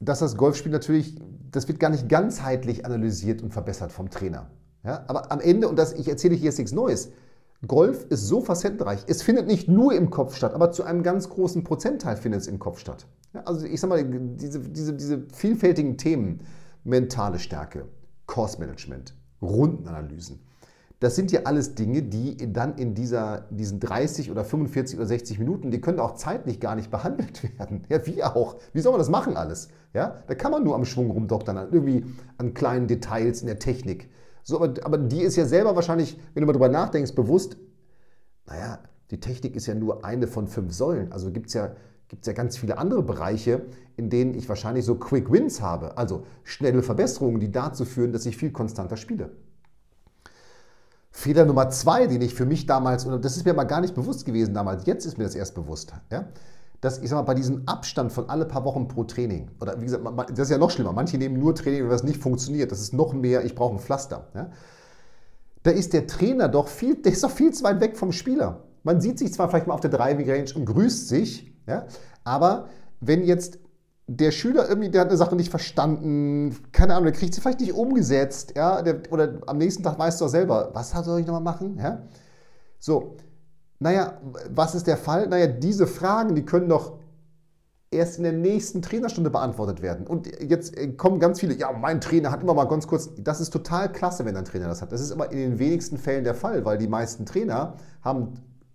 dass 0.00 0.20
das 0.20 0.38
Golfspiel 0.38 0.72
natürlich, 0.72 1.20
das 1.50 1.68
wird 1.68 1.78
gar 1.78 1.90
nicht 1.90 2.08
ganzheitlich 2.08 2.86
analysiert 2.86 3.42
und 3.42 3.52
verbessert 3.52 3.92
vom 3.92 4.08
Trainer. 4.08 4.48
Ja, 4.84 5.04
aber 5.06 5.30
am 5.30 5.40
Ende, 5.40 5.68
und 5.68 5.76
das, 5.76 5.92
ich 5.92 6.08
erzähle 6.08 6.34
hier 6.34 6.46
jetzt 6.46 6.58
nichts 6.58 6.72
Neues, 6.72 7.10
Golf 7.66 8.06
ist 8.08 8.26
so 8.26 8.40
facettenreich. 8.40 9.04
Es 9.06 9.22
findet 9.22 9.46
nicht 9.46 9.68
nur 9.68 9.94
im 9.94 10.10
Kopf 10.10 10.34
statt, 10.34 10.54
aber 10.54 10.72
zu 10.72 10.82
einem 10.82 11.02
ganz 11.04 11.28
großen 11.28 11.62
Prozentteil 11.62 12.16
findet 12.16 12.40
es 12.40 12.46
im 12.48 12.58
Kopf 12.58 12.80
statt. 12.80 13.06
Ja, 13.34 13.42
also 13.44 13.64
ich 13.64 13.80
sage 13.80 13.94
mal, 13.94 14.04
diese, 14.04 14.58
diese, 14.60 14.94
diese 14.94 15.22
vielfältigen 15.32 15.96
Themen, 15.96 16.40
mentale 16.82 17.38
Stärke, 17.38 17.86
Course 18.26 18.58
Management, 18.58 19.14
Rundenanalysen, 19.40 20.40
das 21.02 21.16
sind 21.16 21.32
ja 21.32 21.40
alles 21.44 21.74
Dinge, 21.74 22.02
die 22.02 22.52
dann 22.52 22.76
in 22.76 22.94
dieser, 22.94 23.48
diesen 23.50 23.80
30 23.80 24.30
oder 24.30 24.44
45 24.44 24.96
oder 24.98 25.06
60 25.06 25.40
Minuten, 25.40 25.72
die 25.72 25.80
können 25.80 25.98
auch 25.98 26.14
zeitlich 26.14 26.60
gar 26.60 26.76
nicht 26.76 26.92
behandelt 26.92 27.42
werden. 27.58 27.84
Ja, 27.88 28.06
wie 28.06 28.22
auch. 28.22 28.56
Wie 28.72 28.80
soll 28.80 28.92
man 28.92 29.00
das 29.00 29.08
machen 29.08 29.36
alles? 29.36 29.68
Ja, 29.94 30.22
da 30.28 30.34
kann 30.36 30.52
man 30.52 30.62
nur 30.62 30.76
am 30.76 30.84
Schwung 30.84 31.10
rumdoktern, 31.10 31.56
irgendwie 31.72 32.04
an 32.38 32.54
kleinen 32.54 32.86
Details 32.86 33.40
in 33.40 33.48
der 33.48 33.58
Technik. 33.58 34.10
So, 34.42 34.56
aber, 34.56 34.74
aber 34.84 34.98
die 34.98 35.22
ist 35.22 35.36
ja 35.36 35.44
selber 35.44 35.76
wahrscheinlich, 35.76 36.18
wenn 36.34 36.42
du 36.42 36.46
mal 36.46 36.52
drüber 36.52 36.68
nachdenkst, 36.68 37.14
bewusst, 37.14 37.56
naja, 38.46 38.80
die 39.10 39.20
Technik 39.20 39.56
ist 39.56 39.66
ja 39.66 39.74
nur 39.74 40.04
eine 40.04 40.26
von 40.26 40.48
fünf 40.48 40.72
Säulen. 40.72 41.12
Also 41.12 41.30
gibt 41.30 41.48
es 41.48 41.54
ja, 41.54 41.74
gibt's 42.08 42.26
ja 42.26 42.32
ganz 42.32 42.56
viele 42.56 42.78
andere 42.78 43.02
Bereiche, 43.02 43.66
in 43.96 44.10
denen 44.10 44.34
ich 44.34 44.48
wahrscheinlich 44.48 44.84
so 44.84 44.96
Quick 44.96 45.30
Wins 45.30 45.60
habe. 45.60 45.96
Also 45.96 46.24
schnelle 46.44 46.82
Verbesserungen, 46.82 47.40
die 47.40 47.52
dazu 47.52 47.84
führen, 47.84 48.12
dass 48.12 48.26
ich 48.26 48.36
viel 48.36 48.50
konstanter 48.50 48.96
spiele. 48.96 49.30
Fehler 51.10 51.44
Nummer 51.44 51.68
zwei, 51.68 52.06
den 52.06 52.22
ich 52.22 52.34
für 52.34 52.46
mich 52.46 52.64
damals, 52.64 53.04
und 53.04 53.22
das 53.22 53.36
ist 53.36 53.44
mir 53.44 53.52
mal 53.52 53.64
gar 53.64 53.82
nicht 53.82 53.94
bewusst 53.94 54.24
gewesen 54.24 54.54
damals, 54.54 54.86
jetzt 54.86 55.04
ist 55.04 55.18
mir 55.18 55.24
das 55.24 55.34
erst 55.34 55.54
bewusst, 55.54 55.92
ja, 56.10 56.26
dass 56.82 56.98
ich 56.98 57.08
sag 57.08 57.16
mal, 57.16 57.22
bei 57.22 57.34
diesem 57.34 57.62
Abstand 57.66 58.12
von 58.12 58.28
alle 58.28 58.44
paar 58.44 58.64
Wochen 58.64 58.88
pro 58.88 59.04
Training, 59.04 59.50
oder 59.60 59.80
wie 59.80 59.84
gesagt, 59.84 60.04
das 60.30 60.40
ist 60.40 60.50
ja 60.50 60.58
noch 60.58 60.70
schlimmer, 60.70 60.92
manche 60.92 61.16
nehmen 61.16 61.38
nur 61.38 61.54
Training, 61.54 61.84
wenn 61.84 61.90
das 61.90 62.02
nicht 62.02 62.20
funktioniert, 62.20 62.72
das 62.72 62.80
ist 62.80 62.92
noch 62.92 63.12
mehr, 63.14 63.44
ich 63.44 63.54
brauche 63.54 63.74
ein 63.74 63.78
Pflaster. 63.78 64.26
Ja? 64.34 64.50
Da 65.62 65.70
ist 65.70 65.92
der 65.92 66.08
Trainer 66.08 66.48
doch 66.48 66.66
viel, 66.66 66.96
der 66.96 67.12
ist 67.12 67.22
doch 67.22 67.30
viel 67.30 67.52
zu 67.52 67.62
weit 67.62 67.80
weg 67.80 67.96
vom 67.96 68.10
Spieler. 68.10 68.64
Man 68.82 69.00
sieht 69.00 69.20
sich 69.20 69.32
zwar 69.32 69.48
vielleicht 69.48 69.68
mal 69.68 69.74
auf 69.74 69.80
der 69.80 69.90
Driving 69.90 70.28
Range 70.28 70.50
und 70.56 70.66
grüßt 70.66 71.08
sich, 71.08 71.54
ja? 71.68 71.86
aber 72.24 72.68
wenn 73.00 73.22
jetzt 73.22 73.60
der 74.08 74.32
Schüler 74.32 74.68
irgendwie, 74.68 74.90
der 74.90 75.02
hat 75.02 75.08
eine 75.08 75.16
Sache 75.16 75.36
nicht 75.36 75.50
verstanden, 75.50 76.56
keine 76.72 76.94
Ahnung, 76.94 77.04
der 77.04 77.12
kriegt 77.12 77.32
sie 77.32 77.40
vielleicht 77.40 77.60
nicht 77.60 77.74
umgesetzt, 77.74 78.54
ja, 78.56 78.82
der, 78.82 79.02
oder 79.12 79.38
am 79.46 79.56
nächsten 79.56 79.84
Tag 79.84 80.00
weißt 80.00 80.20
du 80.20 80.24
auch 80.24 80.28
selber, 80.28 80.70
was 80.74 80.90
soll 80.90 81.20
ich 81.20 81.26
nochmal 81.26 81.42
machen, 81.42 81.78
ja? 81.78 82.02
So, 82.80 83.16
naja, 83.82 84.20
was 84.50 84.74
ist 84.74 84.86
der 84.86 84.96
Fall? 84.96 85.28
Naja, 85.28 85.48
diese 85.48 85.86
Fragen, 85.86 86.34
die 86.34 86.44
können 86.44 86.68
doch 86.68 86.98
erst 87.90 88.16
in 88.16 88.22
der 88.22 88.32
nächsten 88.32 88.80
Trainerstunde 88.80 89.28
beantwortet 89.28 89.82
werden. 89.82 90.06
Und 90.06 90.26
jetzt 90.40 90.76
äh, 90.78 90.92
kommen 90.92 91.18
ganz 91.18 91.40
viele, 91.40 91.54
ja, 91.54 91.72
mein 91.72 92.00
Trainer 92.00 92.30
hat 92.30 92.42
immer 92.42 92.54
mal 92.54 92.64
ganz 92.64 92.86
kurz, 92.86 93.10
das 93.18 93.40
ist 93.40 93.50
total 93.50 93.92
klasse, 93.92 94.24
wenn 94.24 94.36
ein 94.36 94.44
Trainer 94.44 94.68
das 94.68 94.80
hat. 94.80 94.92
Das 94.92 95.00
ist 95.00 95.12
aber 95.12 95.30
in 95.30 95.38
den 95.38 95.58
wenigsten 95.58 95.98
Fällen 95.98 96.24
der 96.24 96.34
Fall, 96.34 96.64
weil 96.64 96.78
die 96.78 96.88
meisten 96.88 97.26
Trainer 97.26 97.74
haben 98.02 98.34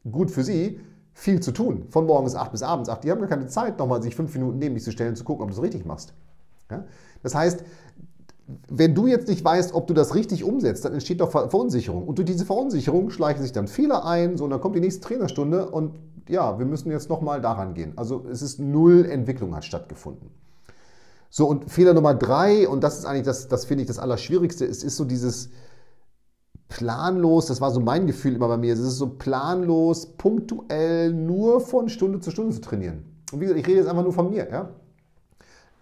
gut 0.09 0.29
für 0.29 0.43
sie 0.43 0.79
viel 1.13 1.39
zu 1.39 1.51
tun. 1.51 1.87
Von 1.89 2.05
morgens 2.05 2.35
8 2.35 2.51
bis 2.51 2.61
abends 2.61 2.89
8. 2.89 3.03
Die 3.03 3.11
haben 3.11 3.19
gar 3.19 3.29
keine 3.29 3.47
Zeit, 3.47 3.79
nochmal 3.79 4.03
sich 4.03 4.15
fünf 4.15 4.33
Minuten 4.35 4.59
neben 4.59 4.75
dich 4.75 4.83
zu 4.83 4.91
stellen, 4.91 5.15
zu 5.15 5.23
gucken, 5.23 5.43
ob 5.43 5.49
du 5.49 5.55
es 5.55 5.63
richtig 5.63 5.85
machst. 5.85 6.13
Ja? 6.69 6.85
Das 7.23 7.33
heißt, 7.33 7.63
wenn 8.69 8.95
du 8.95 9.07
jetzt 9.07 9.27
nicht 9.27 9.43
weißt, 9.43 9.73
ob 9.73 9.87
du 9.87 9.93
das 9.93 10.15
richtig 10.15 10.43
umsetzt, 10.43 10.85
dann 10.85 10.93
entsteht 10.93 11.19
doch 11.19 11.31
Verunsicherung. 11.31 12.07
Und 12.07 12.17
durch 12.17 12.25
diese 12.25 12.45
Verunsicherung 12.45 13.09
schleichen 13.09 13.41
sich 13.41 13.51
dann 13.51 13.67
Fehler 13.67 14.05
ein, 14.05 14.37
so, 14.37 14.45
und 14.45 14.51
dann 14.51 14.61
kommt 14.61 14.75
die 14.75 14.79
nächste 14.79 15.01
Trainerstunde 15.01 15.69
und 15.69 15.95
ja, 16.29 16.57
wir 16.57 16.65
müssen 16.65 16.91
jetzt 16.91 17.09
nochmal 17.09 17.41
daran 17.41 17.73
gehen. 17.73 17.93
Also 17.97 18.25
es 18.31 18.41
ist 18.41 18.59
null 18.59 19.05
Entwicklung 19.05 19.55
hat 19.55 19.65
stattgefunden. 19.65 20.29
So, 21.29 21.45
und 21.47 21.69
Fehler 21.69 21.93
Nummer 21.93 22.13
drei, 22.13 22.67
und 22.69 22.83
das 22.83 22.99
ist 22.99 23.05
eigentlich 23.05 23.25
das, 23.25 23.49
das 23.49 23.65
finde 23.65 23.81
ich 23.81 23.87
das 23.87 23.99
Allerschwierigste, 23.99 24.65
es 24.65 24.81
ist 24.81 24.95
so 24.95 25.03
dieses 25.03 25.49
planlos, 26.69 27.47
das 27.47 27.59
war 27.59 27.71
so 27.71 27.81
mein 27.81 28.07
Gefühl 28.07 28.35
immer 28.35 28.47
bei 28.47 28.57
mir, 28.57 28.73
es 28.73 28.79
ist 28.79 28.97
so 28.97 29.07
planlos, 29.07 30.05
punktuell 30.17 31.13
nur 31.13 31.59
von 31.59 31.89
Stunde 31.89 32.21
zu 32.21 32.31
Stunde 32.31 32.55
zu 32.55 32.61
trainieren. 32.61 33.03
Und 33.31 33.41
wie 33.41 33.45
gesagt, 33.45 33.59
ich 33.59 33.67
rede 33.67 33.79
jetzt 33.79 33.89
einfach 33.89 34.03
nur 34.03 34.13
von 34.13 34.29
mir, 34.29 34.49
ja 34.49 34.69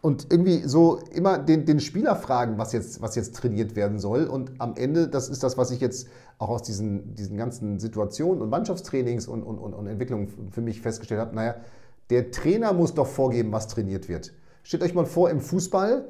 und 0.05 0.27
irgendwie 0.29 0.62
so 0.67 1.00
immer 1.13 1.39
den, 1.39 1.65
den 1.65 1.79
Spieler 1.79 2.15
fragen, 2.15 2.59
was 2.59 2.74
jetzt, 2.74 3.01
was 3.01 3.15
jetzt 3.15 3.35
trainiert 3.35 3.75
werden 3.75 3.97
soll. 3.97 4.25
Und 4.25 4.51
am 4.59 4.75
Ende, 4.75 5.07
das 5.07 5.29
ist 5.29 5.41
das, 5.41 5.57
was 5.57 5.71
ich 5.71 5.81
jetzt 5.81 6.07
auch 6.38 6.50
aus 6.50 6.62
diesen, 6.62 7.15
diesen 7.15 7.38
ganzen 7.38 7.79
Situationen 7.79 8.43
und 8.43 8.51
Mannschaftstrainings 8.51 9.27
und, 9.27 9.41
und, 9.41 9.57
und, 9.57 9.74
und 9.74 9.88
Entwicklungen 9.88 10.51
für 10.51 10.62
mich 10.62 10.79
festgestellt 10.79 11.21
habe, 11.21 11.35
naja, 11.35 11.55
der 12.12 12.29
Trainer 12.29 12.71
muss 12.71 12.93
doch 12.93 13.07
vorgeben, 13.07 13.51
was 13.51 13.67
trainiert 13.67 14.07
wird. 14.07 14.31
Stellt 14.62 14.83
euch 14.83 14.93
mal 14.93 15.07
vor, 15.07 15.31
im 15.31 15.41
Fußball, 15.41 16.07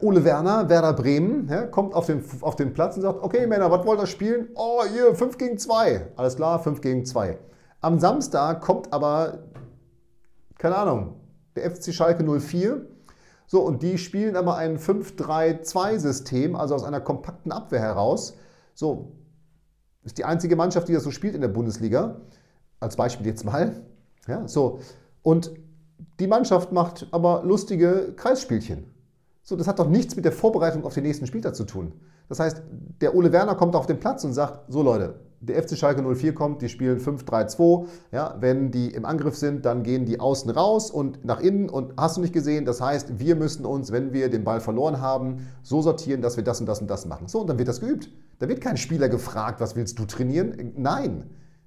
Ole 0.00 0.24
Werner, 0.24 0.70
Werder 0.70 0.94
Bremen, 0.94 1.46
ja, 1.50 1.66
kommt 1.66 1.92
auf 1.92 2.06
den, 2.06 2.24
auf 2.40 2.56
den 2.56 2.72
Platz 2.72 2.96
und 2.96 3.02
sagt, 3.02 3.22
okay 3.22 3.46
Männer, 3.46 3.70
was 3.70 3.84
wollt 3.84 4.00
ihr 4.00 4.06
spielen? 4.06 4.48
Oh, 4.54 4.82
hier, 4.90 5.14
5 5.14 5.36
gegen 5.36 5.58
2. 5.58 6.12
Alles 6.16 6.36
klar, 6.36 6.58
5 6.58 6.80
gegen 6.80 7.04
2. 7.04 7.36
Am 7.82 7.98
Samstag 7.98 8.62
kommt 8.62 8.94
aber, 8.94 9.40
keine 10.56 10.76
Ahnung, 10.76 11.17
der 11.58 11.70
FC 11.70 11.92
Schalke 11.92 12.24
04. 12.24 12.86
So, 13.46 13.62
und 13.62 13.82
die 13.82 13.98
spielen 13.98 14.36
aber 14.36 14.56
ein 14.56 14.78
5-3-2-System, 14.78 16.54
also 16.54 16.74
aus 16.74 16.84
einer 16.84 17.00
kompakten 17.00 17.50
Abwehr 17.50 17.80
heraus. 17.80 18.36
So, 18.74 19.12
ist 20.04 20.18
die 20.18 20.24
einzige 20.24 20.56
Mannschaft, 20.56 20.88
die 20.88 20.92
das 20.92 21.04
so 21.04 21.10
spielt 21.10 21.34
in 21.34 21.40
der 21.40 21.48
Bundesliga. 21.48 22.20
Als 22.80 22.96
Beispiel 22.96 23.26
jetzt 23.26 23.44
mal. 23.44 23.82
Ja, 24.26 24.46
so. 24.46 24.80
Und 25.22 25.52
die 26.20 26.26
Mannschaft 26.26 26.72
macht 26.72 27.08
aber 27.10 27.42
lustige 27.44 28.12
Kreisspielchen. 28.14 28.84
So, 29.42 29.56
das 29.56 29.66
hat 29.66 29.78
doch 29.78 29.88
nichts 29.88 30.14
mit 30.14 30.24
der 30.24 30.32
Vorbereitung 30.32 30.84
auf 30.84 30.94
den 30.94 31.04
nächsten 31.04 31.26
Spieltag 31.26 31.56
zu 31.56 31.64
tun. 31.64 31.92
Das 32.28 32.38
heißt, 32.38 32.62
der 33.00 33.14
Ole 33.14 33.32
Werner 33.32 33.54
kommt 33.54 33.74
auf 33.74 33.86
den 33.86 33.98
Platz 33.98 34.22
und 34.24 34.34
sagt: 34.34 34.70
So, 34.70 34.82
Leute, 34.82 35.18
der 35.40 35.62
FC 35.62 35.76
Schalke 35.76 36.02
04 36.02 36.34
kommt, 36.34 36.62
die 36.62 36.68
spielen 36.68 36.98
5-3-2. 36.98 37.86
Ja, 38.12 38.36
wenn 38.40 38.70
die 38.70 38.88
im 38.88 39.04
Angriff 39.04 39.36
sind, 39.36 39.64
dann 39.64 39.82
gehen 39.82 40.04
die 40.04 40.18
außen 40.18 40.50
raus 40.50 40.90
und 40.90 41.24
nach 41.24 41.40
innen 41.40 41.68
und 41.68 41.94
hast 41.96 42.16
du 42.16 42.20
nicht 42.20 42.32
gesehen. 42.32 42.64
Das 42.64 42.80
heißt, 42.80 43.18
wir 43.18 43.36
müssen 43.36 43.64
uns, 43.64 43.92
wenn 43.92 44.12
wir 44.12 44.30
den 44.30 44.44
Ball 44.44 44.60
verloren 44.60 45.00
haben, 45.00 45.46
so 45.62 45.80
sortieren, 45.80 46.22
dass 46.22 46.36
wir 46.36 46.44
das 46.44 46.60
und 46.60 46.66
das 46.66 46.80
und 46.80 46.88
das 46.88 47.06
machen. 47.06 47.28
So, 47.28 47.40
und 47.40 47.46
dann 47.48 47.58
wird 47.58 47.68
das 47.68 47.80
geübt. 47.80 48.10
Da 48.40 48.48
wird 48.48 48.60
kein 48.60 48.76
Spieler 48.76 49.08
gefragt, 49.08 49.60
was 49.60 49.76
willst 49.76 49.98
du 49.98 50.04
trainieren? 50.04 50.72
Nein, 50.76 51.24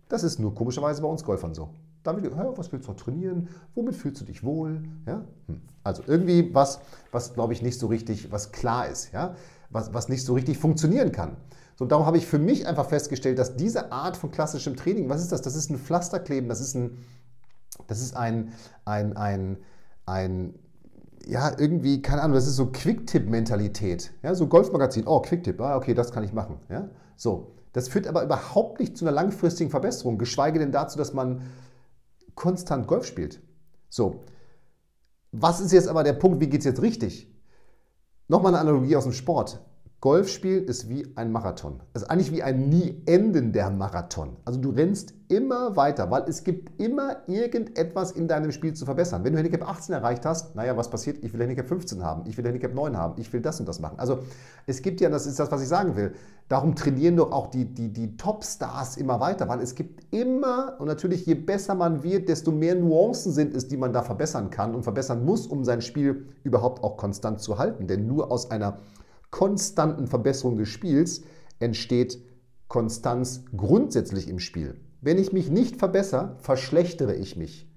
das 0.10 0.24
ist 0.24 0.40
nur 0.40 0.54
komischerweise 0.54 1.02
bei 1.02 1.08
uns 1.08 1.24
Golfern 1.24 1.54
so. 1.54 1.70
Da 2.04 2.14
wird 2.16 2.30
gesagt, 2.30 2.58
was 2.58 2.72
willst 2.72 2.88
du 2.88 2.94
trainieren? 2.94 3.50
Womit 3.76 3.96
fühlst 3.96 4.22
du 4.22 4.26
dich 4.26 4.44
wohl? 4.44 4.82
Ja? 5.06 5.24
Hm. 5.48 5.62
Also 5.84 6.04
irgendwie 6.08 6.54
was, 6.54 6.80
was 7.12 7.34
glaube 7.34 7.54
ich 7.54 7.62
nicht 7.62 7.80
so 7.80 7.88
richtig, 7.88 8.32
was 8.32 8.52
klar 8.52 8.88
ist, 8.88 9.12
ja? 9.14 9.36
was, 9.70 9.94
was 9.94 10.10
nicht 10.10 10.26
so 10.26 10.34
richtig 10.34 10.58
funktionieren 10.58 11.12
kann. 11.12 11.38
So, 11.82 11.88
darum 11.88 12.06
habe 12.06 12.20
ich 12.20 12.28
für 12.28 12.38
mich 12.38 12.68
einfach 12.68 12.88
festgestellt, 12.88 13.40
dass 13.40 13.56
diese 13.56 13.92
Art 13.92 14.16
von 14.16 14.30
klassischem 14.30 14.76
Training, 14.76 15.10
was 15.10 15.20
ist 15.20 15.32
das? 15.32 15.42
Das 15.42 15.56
ist 15.56 15.72
ein 15.72 15.80
Pflasterkleben, 15.80 16.48
das 16.48 16.62
ist 16.62 16.76
ein, 16.76 17.00
das 17.88 18.02
ist 18.02 18.16
ein, 18.16 18.54
ein, 18.86 19.18
ein, 19.18 19.58
ein 20.06 20.54
ja, 21.26 21.52
irgendwie, 21.58 22.04
keine 22.04 22.22
Ahnung, 22.22 22.36
das 22.36 22.46
ist 22.46 22.58
so 22.58 22.68
Quicktip-Mentalität. 22.68 24.14
Ja, 24.22 24.36
so 24.36 24.46
Golfmagazin, 24.46 25.08
oh, 25.08 25.22
Quicktip, 25.22 25.60
ah, 25.60 25.76
okay, 25.76 25.96
das 25.96 26.12
kann 26.12 26.24
ich 26.24 26.34
machen. 26.34 26.60
Ja, 26.70 26.88
so. 27.16 27.56
Das 27.74 27.88
führt 27.88 28.06
aber 28.06 28.24
überhaupt 28.24 28.80
nicht 28.80 28.96
zu 28.96 29.04
einer 29.04 29.16
langfristigen 29.16 29.72
Verbesserung, 29.72 30.20
geschweige 30.20 30.60
denn 30.60 30.72
dazu, 30.72 31.00
dass 31.00 31.14
man 31.14 31.42
konstant 32.36 32.86
Golf 32.86 33.08
spielt. 33.08 33.42
So. 33.90 34.26
Was 35.32 35.60
ist 35.60 35.72
jetzt 35.72 35.88
aber 35.88 36.04
der 36.04 36.14
Punkt, 36.14 36.42
wie 36.42 36.48
geht 36.48 36.60
es 36.60 36.66
jetzt 36.66 36.84
richtig? 36.84 37.28
Nochmal 38.28 38.54
eine 38.54 38.62
Analogie 38.62 38.96
aus 38.96 39.06
dem 39.06 39.14
Sport. 39.14 39.66
Golfspiel 40.02 40.64
ist 40.64 40.90
wie 40.90 41.06
ein 41.16 41.32
Marathon. 41.32 41.80
Es 41.94 42.02
ist 42.02 42.08
eigentlich 42.10 42.32
wie 42.32 42.42
ein 42.42 42.70
nie 42.70 43.04
endender 43.06 43.70
Marathon. 43.70 44.36
Also 44.46 44.60
du 44.60 44.72
rennst 44.72 45.14
immer 45.28 45.76
weiter, 45.76 46.10
weil 46.10 46.24
es 46.28 46.44
gibt 46.44 46.82
immer 46.82 47.18
irgendetwas 47.28 48.12
in 48.12 48.28
deinem 48.28 48.52
Spiel 48.52 48.74
zu 48.74 48.86
verbessern. 48.86 49.24
Wenn 49.24 49.34
du 49.34 49.38
Handicap 49.38 49.70
18 49.70 49.94
erreicht 49.94 50.26
hast, 50.26 50.56
naja, 50.56 50.76
was 50.76 50.90
passiert? 50.90 51.24
Ich 51.24 51.32
will 51.32 51.42
Handicap 51.42 51.68
15 51.68 52.02
haben, 52.02 52.24
ich 52.26 52.36
will 52.36 52.44
Handicap 52.44 52.74
9 52.74 52.98
haben, 52.98 53.14
ich 53.22 53.32
will 53.32 53.42
das 53.42 53.60
und 53.60 53.70
das 53.70 53.80
machen. 53.80 54.00
Also 54.00 54.24
es 54.66 54.82
gibt 54.82 55.02
ja, 55.02 55.10
das 55.12 55.28
ist 55.28 55.40
das, 55.40 55.52
was 55.52 55.62
ich 55.62 55.68
sagen 55.68 55.96
will, 55.96 56.16
darum 56.50 56.74
trainieren 56.76 57.18
doch 57.18 57.32
auch 57.32 57.52
die, 57.52 57.66
die, 57.66 57.94
die 57.94 58.18
Topstars 58.18 58.98
immer 58.98 59.20
weiter, 59.20 59.50
weil 59.50 59.60
es 59.60 59.76
gibt 59.76 60.12
immer, 60.12 60.78
und 60.80 60.88
natürlich 60.88 61.28
je 61.28 61.36
besser 61.36 61.76
man 61.76 62.02
wird, 62.02 62.28
desto 62.28 62.52
mehr 62.52 62.74
Nuancen 62.74 63.34
sind 63.34 63.54
es, 63.56 63.68
die 63.68 63.78
man 63.78 63.94
da 63.94 64.02
verbessern 64.02 64.50
kann 64.50 64.74
und 64.74 64.82
verbessern 64.82 65.24
muss, 65.24 65.46
um 65.46 65.64
sein 65.64 65.84
Spiel 65.84 66.26
überhaupt 66.44 66.84
auch 66.84 66.98
konstant 66.98 67.40
zu 67.40 67.60
halten. 67.60 67.86
Denn 67.86 68.08
nur 68.08 68.32
aus 68.32 68.50
einer 68.50 68.80
konstanten 69.32 70.08
Verbesserung 70.08 70.58
des 70.58 70.70
Spiels 70.70 71.24
entsteht 71.60 72.22
Konstanz 72.68 73.44
grundsätzlich 73.56 74.30
im 74.30 74.40
Spiel. 74.40 74.80
Wenn 75.02 75.18
ich 75.18 75.34
mich 75.34 75.50
nicht 75.50 75.78
verbessere, 75.78 76.36
verschlechtere 76.38 77.16
ich 77.16 77.36
mich. 77.36 77.68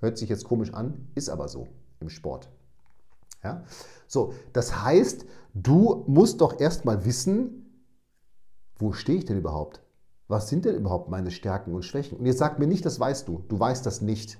Hört 0.00 0.18
sich 0.18 0.28
jetzt 0.28 0.44
komisch 0.44 0.74
an, 0.74 1.08
ist 1.14 1.30
aber 1.30 1.48
so 1.48 1.68
im 2.00 2.10
Sport. 2.10 2.50
Ja? 3.42 3.64
So, 4.06 4.34
das 4.52 4.84
heißt, 4.84 5.24
du 5.54 6.04
musst 6.06 6.40
doch 6.40 6.60
erstmal 6.60 7.04
wissen, 7.04 7.82
wo 8.76 8.92
stehe 8.92 9.18
ich 9.18 9.24
denn 9.24 9.38
überhaupt? 9.38 9.82
Was 10.28 10.48
sind 10.48 10.66
denn 10.66 10.76
überhaupt 10.76 11.08
meine 11.08 11.30
Stärken 11.30 11.74
und 11.74 11.84
Schwächen? 11.84 12.18
Und 12.18 12.26
jetzt 12.26 12.38
sag 12.38 12.58
mir 12.58 12.66
nicht, 12.66 12.84
das 12.84 13.00
weißt 13.00 13.26
du. 13.26 13.42
Du 13.48 13.58
weißt 13.58 13.84
das 13.86 14.02
nicht. 14.02 14.38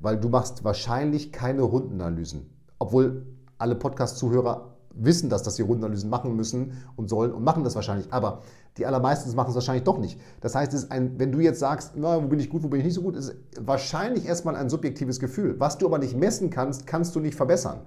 Weil 0.00 0.18
du 0.18 0.28
machst 0.28 0.64
wahrscheinlich 0.64 1.32
keine 1.32 1.62
Rundenanalysen. 1.62 2.50
Obwohl 2.78 3.26
alle 3.56 3.76
Podcast-Zuhörer 3.76 4.73
wissen 4.96 5.30
das, 5.30 5.42
dass 5.42 5.56
sie 5.56 5.62
Rundenanalysen 5.62 6.10
machen 6.10 6.34
müssen 6.36 6.72
und 6.96 7.08
sollen 7.08 7.32
und 7.32 7.44
machen 7.44 7.64
das 7.64 7.74
wahrscheinlich. 7.74 8.12
Aber 8.12 8.42
die 8.76 8.86
allermeisten 8.86 9.34
machen 9.36 9.50
es 9.50 9.54
wahrscheinlich 9.54 9.84
doch 9.84 9.98
nicht. 9.98 10.18
Das 10.40 10.54
heißt, 10.54 10.90
ein, 10.90 11.18
wenn 11.18 11.32
du 11.32 11.40
jetzt 11.40 11.60
sagst, 11.60 11.92
na, 11.96 12.22
wo 12.22 12.28
bin 12.28 12.40
ich 12.40 12.50
gut, 12.50 12.62
wo 12.62 12.68
bin 12.68 12.80
ich 12.80 12.86
nicht 12.86 12.94
so 12.94 13.02
gut, 13.02 13.16
ist 13.16 13.34
wahrscheinlich 13.60 14.26
erstmal 14.26 14.56
ein 14.56 14.68
subjektives 14.68 15.20
Gefühl. 15.20 15.56
Was 15.58 15.78
du 15.78 15.86
aber 15.86 15.98
nicht 15.98 16.16
messen 16.16 16.50
kannst, 16.50 16.86
kannst 16.86 17.14
du 17.14 17.20
nicht 17.20 17.36
verbessern. 17.36 17.80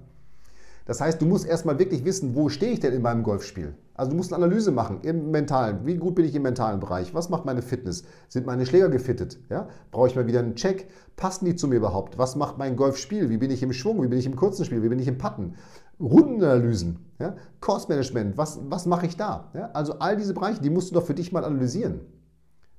Das 0.88 1.02
heißt, 1.02 1.22
du 1.22 1.26
musst 1.26 1.46
erstmal 1.46 1.80
wirklich 1.80 2.06
wissen, 2.06 2.34
wo 2.34 2.48
stehe 2.48 2.72
ich 2.72 2.80
denn 2.80 2.94
in 2.94 3.02
meinem 3.02 3.22
Golfspiel? 3.22 3.76
Also 3.94 4.12
du 4.12 4.16
musst 4.16 4.32
eine 4.32 4.46
Analyse 4.46 4.72
machen 4.72 5.00
im 5.02 5.32
mentalen. 5.32 5.86
Wie 5.86 5.96
gut 5.96 6.16
bin 6.16 6.24
ich 6.24 6.34
im 6.34 6.44
mentalen 6.44 6.80
Bereich? 6.80 7.14
Was 7.14 7.28
macht 7.28 7.44
meine 7.44 7.62
Fitness? 7.62 8.06
Sind 8.30 8.46
meine 8.46 8.66
Schläger 8.66 8.88
gefittet? 8.88 9.38
Ja? 9.50 9.68
Brauche 9.92 10.08
ich 10.08 10.16
mal 10.16 10.28
wieder 10.28 10.40
einen 10.40 10.56
Check? 10.56 10.88
Passen 11.18 11.44
die 11.44 11.58
zu 11.58 11.68
mir 11.68 11.76
überhaupt? 11.76 12.18
Was 12.18 12.38
macht 12.38 12.58
mein 12.58 12.78
Golfspiel? 12.78 13.30
Wie 13.30 13.38
bin 13.38 13.52
ich 13.52 13.62
im 13.64 13.74
Schwung? 13.74 14.02
Wie 14.02 14.08
bin 14.08 14.18
ich 14.18 14.28
im 14.28 14.38
kurzen 14.38 14.64
Spiel? 14.64 14.82
Wie 14.82 14.88
bin 14.88 15.00
ich 15.00 15.10
im 15.10 15.18
Patten? 15.18 15.56
Rundenanalysen, 16.00 17.00
ja? 17.20 17.36
Kursmanagement, 17.60 18.38
was, 18.38 18.60
was 18.70 18.86
mache 18.86 19.08
ich 19.08 19.18
da? 19.18 19.52
Ja? 19.54 19.72
Also 19.72 20.00
all 20.00 20.18
diese 20.18 20.34
Bereiche, 20.34 20.62
die 20.62 20.70
musst 20.70 20.92
du 20.92 20.96
doch 20.96 21.06
für 21.06 21.16
dich 21.16 21.32
mal 21.32 21.44
analysieren. 21.44 22.02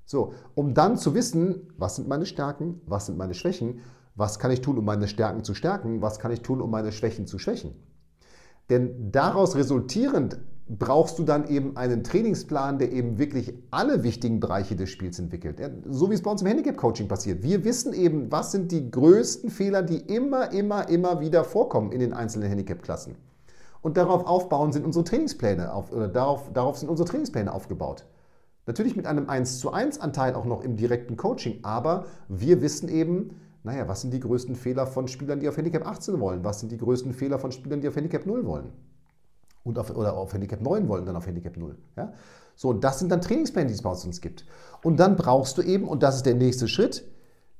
So, 0.04 0.32
um 0.54 0.72
dann 0.72 0.96
zu 0.96 1.14
wissen, 1.14 1.72
was 1.76 1.96
sind 1.96 2.08
meine 2.08 2.26
Stärken, 2.26 2.80
was 2.86 3.06
sind 3.06 3.18
meine 3.18 3.34
Schwächen, 3.34 3.80
was 4.14 4.38
kann 4.38 4.50
ich 4.50 4.60
tun, 4.60 4.78
um 4.78 4.84
meine 4.84 5.06
Stärken 5.06 5.44
zu 5.44 5.54
stärken, 5.54 6.00
was 6.00 6.18
kann 6.18 6.32
ich 6.32 6.42
tun, 6.42 6.60
um 6.60 6.70
meine 6.70 6.92
Schwächen 6.92 7.26
zu 7.26 7.38
schwächen. 7.38 7.74
Denn 8.70 9.12
daraus 9.12 9.54
resultierend 9.54 10.38
brauchst 10.68 11.18
du 11.18 11.22
dann 11.22 11.48
eben 11.48 11.76
einen 11.76 12.04
Trainingsplan, 12.04 12.78
der 12.78 12.92
eben 12.92 13.18
wirklich 13.18 13.54
alle 13.70 14.02
wichtigen 14.02 14.38
Bereiche 14.38 14.76
des 14.76 14.90
Spiels 14.90 15.18
entwickelt. 15.18 15.60
So 15.88 16.10
wie 16.10 16.14
es 16.14 16.22
bei 16.22 16.30
uns 16.30 16.42
im 16.42 16.48
Handicap-Coaching 16.48 17.08
passiert. 17.08 17.42
Wir 17.42 17.64
wissen 17.64 17.94
eben, 17.94 18.30
was 18.30 18.52
sind 18.52 18.70
die 18.70 18.90
größten 18.90 19.50
Fehler, 19.50 19.82
die 19.82 19.98
immer, 19.98 20.52
immer, 20.52 20.88
immer 20.88 21.20
wieder 21.20 21.44
vorkommen 21.44 21.92
in 21.92 22.00
den 22.00 22.12
einzelnen 22.12 22.48
Handicap-Klassen. 22.48 23.16
Und 23.80 23.96
darauf 23.96 24.26
aufbauen 24.26 24.72
sind 24.72 24.84
unsere 24.84 25.04
Trainingspläne, 25.04 25.72
auf, 25.72 25.92
oder 25.92 26.08
darauf, 26.08 26.52
darauf 26.52 26.76
sind 26.76 26.88
unsere 26.88 27.08
Trainingspläne 27.08 27.52
aufgebaut. 27.52 28.04
Natürlich 28.66 28.96
mit 28.96 29.06
einem 29.06 29.30
1 29.30 29.60
zu 29.60 29.72
1 29.72 30.00
Anteil 30.00 30.34
auch 30.34 30.44
noch 30.44 30.62
im 30.62 30.76
direkten 30.76 31.16
Coaching, 31.16 31.60
aber 31.62 32.04
wir 32.28 32.60
wissen 32.60 32.88
eben, 32.88 33.30
naja, 33.62 33.88
was 33.88 34.02
sind 34.02 34.12
die 34.12 34.20
größten 34.20 34.56
Fehler 34.56 34.86
von 34.86 35.08
Spielern, 35.08 35.40
die 35.40 35.48
auf 35.48 35.56
Handicap 35.56 35.86
18 35.86 36.20
wollen? 36.20 36.44
Was 36.44 36.60
sind 36.60 36.72
die 36.72 36.76
größten 36.78 37.14
Fehler 37.14 37.38
von 37.38 37.52
Spielern, 37.52 37.80
die 37.80 37.88
auf 37.88 37.96
Handicap 37.96 38.26
0 38.26 38.44
wollen? 38.44 38.72
Und 39.68 39.78
auf, 39.78 39.94
oder 39.94 40.16
auf 40.16 40.32
Handicap 40.32 40.60
9 40.60 40.88
wollen, 40.88 41.04
dann 41.04 41.16
auf 41.16 41.26
Handicap 41.26 41.56
0. 41.56 41.76
Ja? 41.96 42.12
So, 42.56 42.70
und 42.70 42.82
das 42.82 42.98
sind 42.98 43.12
dann 43.12 43.20
Trainingspläne, 43.20 43.68
die 43.68 43.74
es 43.74 43.82
bei 43.82 43.90
uns 43.90 44.20
gibt. 44.20 44.44
Und 44.82 44.98
dann 44.98 45.16
brauchst 45.16 45.58
du 45.58 45.62
eben, 45.62 45.86
und 45.86 46.02
das 46.02 46.16
ist 46.16 46.26
der 46.26 46.34
nächste 46.34 46.66
Schritt, 46.66 47.04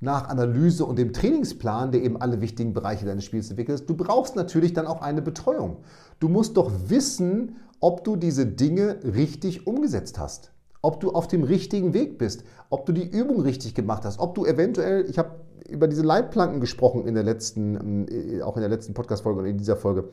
nach 0.01 0.29
Analyse 0.29 0.85
und 0.85 0.99
dem 0.99 1.13
Trainingsplan, 1.13 1.93
der 1.93 2.03
eben 2.03 2.21
alle 2.21 2.41
wichtigen 2.41 2.73
Bereiche 2.73 3.05
deines 3.05 3.25
Spiels 3.25 3.51
entwickelt, 3.51 3.89
du 3.89 3.97
brauchst 3.97 4.37
natürlich 4.37 4.73
dann 4.73 4.87
auch 4.87 5.03
eine 5.03 5.23
Betreuung. 5.23 5.79
Du 6.21 6.29
musst 6.29 6.57
doch 6.57 6.71
wissen, 6.87 7.57
ob 7.81 8.05
du 8.05 8.17
diese 8.17 8.47
Dinge 8.47 9.01
richtig 9.03 9.67
umgesetzt 9.67 10.19
hast, 10.19 10.53
ob 10.83 11.01
du 11.01 11.13
auf 11.13 11.27
dem 11.27 11.43
richtigen 11.43 11.95
Weg 11.95 12.19
bist, 12.19 12.45
ob 12.71 12.87
du 12.87 12.93
die 12.93 13.09
Übung 13.09 13.41
richtig 13.41 13.75
gemacht 13.75 14.05
hast, 14.05 14.19
ob 14.19 14.35
du 14.35 14.47
eventuell, 14.47 15.09
ich 15.11 15.19
habe 15.19 15.41
über 15.69 15.87
diese 15.87 16.03
Leitplanken 16.03 16.61
gesprochen 16.61 17.07
in 17.07 17.15
der 17.15 17.25
letzten, 17.25 18.07
äh, 18.09 18.43
auch 18.43 18.57
in 18.57 18.63
der 18.63 18.71
letzten 18.71 18.95
Podcast-Folge 18.95 19.41
und 19.41 19.47
in 19.47 19.59
dieser 19.59 19.77
Folge. 19.77 20.09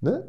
Ne? 0.00 0.28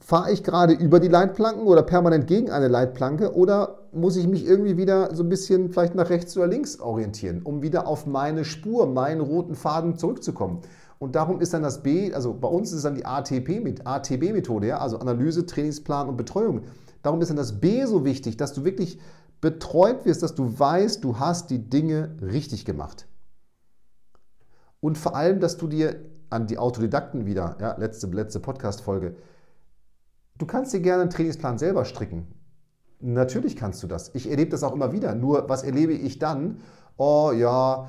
Fahre 0.00 0.32
ich 0.32 0.42
gerade 0.42 0.74
über 0.74 0.98
die 0.98 1.08
Leitplanken 1.08 1.66
oder 1.66 1.82
permanent 1.82 2.26
gegen 2.26 2.50
eine 2.50 2.68
Leitplanke 2.68 3.34
oder 3.34 3.78
muss 3.92 4.16
ich 4.16 4.26
mich 4.26 4.44
irgendwie 4.44 4.76
wieder 4.76 5.14
so 5.14 5.22
ein 5.22 5.28
bisschen 5.28 5.70
vielleicht 5.70 5.94
nach 5.94 6.10
rechts 6.10 6.36
oder 6.36 6.48
links 6.48 6.80
orientieren, 6.80 7.42
um 7.42 7.62
wieder 7.62 7.86
auf 7.86 8.06
meine 8.06 8.44
Spur, 8.44 8.86
meinen 8.86 9.20
roten 9.20 9.54
Faden 9.54 9.96
zurückzukommen? 9.96 10.62
Und 10.98 11.14
darum 11.14 11.40
ist 11.40 11.54
dann 11.54 11.62
das 11.62 11.82
B, 11.82 12.12
also 12.12 12.34
bei 12.34 12.48
uns 12.48 12.72
ist 12.72 12.84
dann 12.84 12.94
die 12.94 13.06
ATP 13.06 13.60
mit 13.60 13.86
ATB-Methode, 13.86 14.68
ja, 14.68 14.78
also 14.78 14.98
Analyse, 14.98 15.46
Trainingsplan 15.46 16.08
und 16.08 16.16
Betreuung. 16.16 16.62
Darum 17.02 17.20
ist 17.20 17.28
dann 17.28 17.36
das 17.36 17.60
B 17.60 17.84
so 17.84 18.04
wichtig, 18.04 18.36
dass 18.36 18.52
du 18.52 18.64
wirklich 18.64 18.98
betreut 19.40 20.06
wirst, 20.06 20.22
dass 20.22 20.34
du 20.34 20.58
weißt, 20.58 21.04
du 21.04 21.18
hast 21.18 21.50
die 21.50 21.68
Dinge 21.68 22.16
richtig 22.22 22.64
gemacht. 22.64 23.06
Und 24.80 24.98
vor 24.98 25.14
allem, 25.14 25.40
dass 25.40 25.56
du 25.56 25.66
dir 25.66 25.96
an 26.30 26.46
die 26.46 26.58
Autodidakten 26.58 27.26
wieder, 27.26 27.56
ja, 27.60 27.76
letzte, 27.76 28.06
letzte 28.06 28.40
Podcast-Folge, 28.40 29.16
Du 30.36 30.46
kannst 30.46 30.72
dir 30.72 30.80
gerne 30.80 31.02
einen 31.02 31.10
Trainingsplan 31.10 31.58
selber 31.58 31.84
stricken. 31.84 32.26
Natürlich 32.98 33.54
kannst 33.54 33.84
du 33.84 33.86
das. 33.86 34.12
Ich 34.16 34.28
erlebe 34.28 34.50
das 34.50 34.64
auch 34.64 34.74
immer 34.74 34.90
wieder. 34.90 35.14
Nur 35.14 35.48
was 35.48 35.62
erlebe 35.62 35.92
ich 35.92 36.18
dann? 36.18 36.60
Oh 36.96 37.30
ja, 37.32 37.88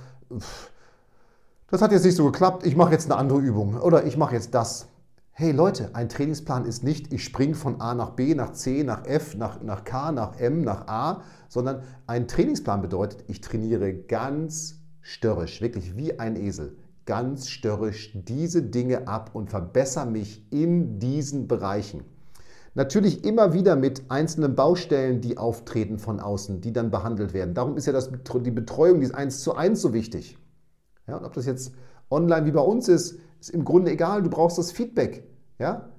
das 1.72 1.82
hat 1.82 1.92
jetzt 1.92 2.06
nicht 2.06 2.16
so 2.16 2.26
geklappt. 2.26 2.64
Ich 2.64 2.76
mache 2.76 2.92
jetzt 2.92 3.10
eine 3.10 3.20
andere 3.20 3.40
Übung 3.40 3.78
oder 3.78 4.06
ich 4.06 4.16
mache 4.16 4.36
jetzt 4.36 4.54
das. 4.54 4.88
Hey 5.32 5.52
Leute, 5.52 5.90
ein 5.94 6.08
Trainingsplan 6.08 6.66
ist 6.66 6.84
nicht, 6.84 7.12
ich 7.12 7.24
springe 7.24 7.56
von 7.56 7.82
A 7.82 7.96
nach 7.96 8.12
B, 8.12 8.36
nach 8.36 8.54
C, 8.54 8.84
nach 8.84 9.06
F, 9.06 9.36
nach, 9.36 9.62
nach 9.64 9.84
K, 9.84 10.12
nach 10.12 10.40
M, 10.40 10.62
nach 10.62 10.88
A, 10.88 11.24
sondern 11.50 11.82
ein 12.06 12.28
Trainingsplan 12.28 12.82
bedeutet, 12.82 13.26
ich 13.28 13.42
trainiere 13.42 13.92
ganz 13.94 14.84
störrisch, 15.02 15.62
wirklich 15.62 15.98
wie 15.98 16.20
ein 16.20 16.36
Esel, 16.36 16.78
ganz 17.06 17.50
störrisch 17.50 18.12
diese 18.14 18.62
Dinge 18.62 19.08
ab 19.08 19.32
und 19.34 19.50
verbessere 19.50 20.06
mich 20.06 20.46
in 20.54 21.00
diesen 21.00 21.48
Bereichen. 21.48 22.06
Natürlich 22.76 23.24
immer 23.24 23.54
wieder 23.54 23.78
mit 23.78 24.04
einzelnen 24.12 24.54
Baustellen, 24.54 25.22
die 25.22 25.38
auftreten 25.38 25.98
von 25.98 26.20
außen, 26.20 26.60
die 26.60 26.74
dann 26.74 26.92
behandelt 26.92 27.34
werden. 27.34 27.54
Darum 27.54 27.78
ist 27.78 27.88
ja 27.88 27.94
das, 27.94 28.12
die 28.12 28.52
Betreuung, 28.52 29.00
dieses 29.00 29.16
1 29.16 29.42
zu 29.42 29.56
1 29.56 29.82
so 29.82 29.94
wichtig. 29.94 30.38
Ja, 31.08 31.16
und 31.16 31.24
ob 31.24 31.34
das 31.34 31.46
jetzt 31.46 31.74
online 32.10 32.46
wie 32.46 32.52
bei 32.52 32.62
uns 32.62 32.90
ist, 32.90 33.18
ist 33.40 33.52
im 33.52 33.64
Grunde 33.64 33.92
egal. 33.92 34.24
Du 34.24 34.30
brauchst 34.30 34.58
das 34.58 34.74
Feedback. 34.74 35.26
Ja? 35.58 35.90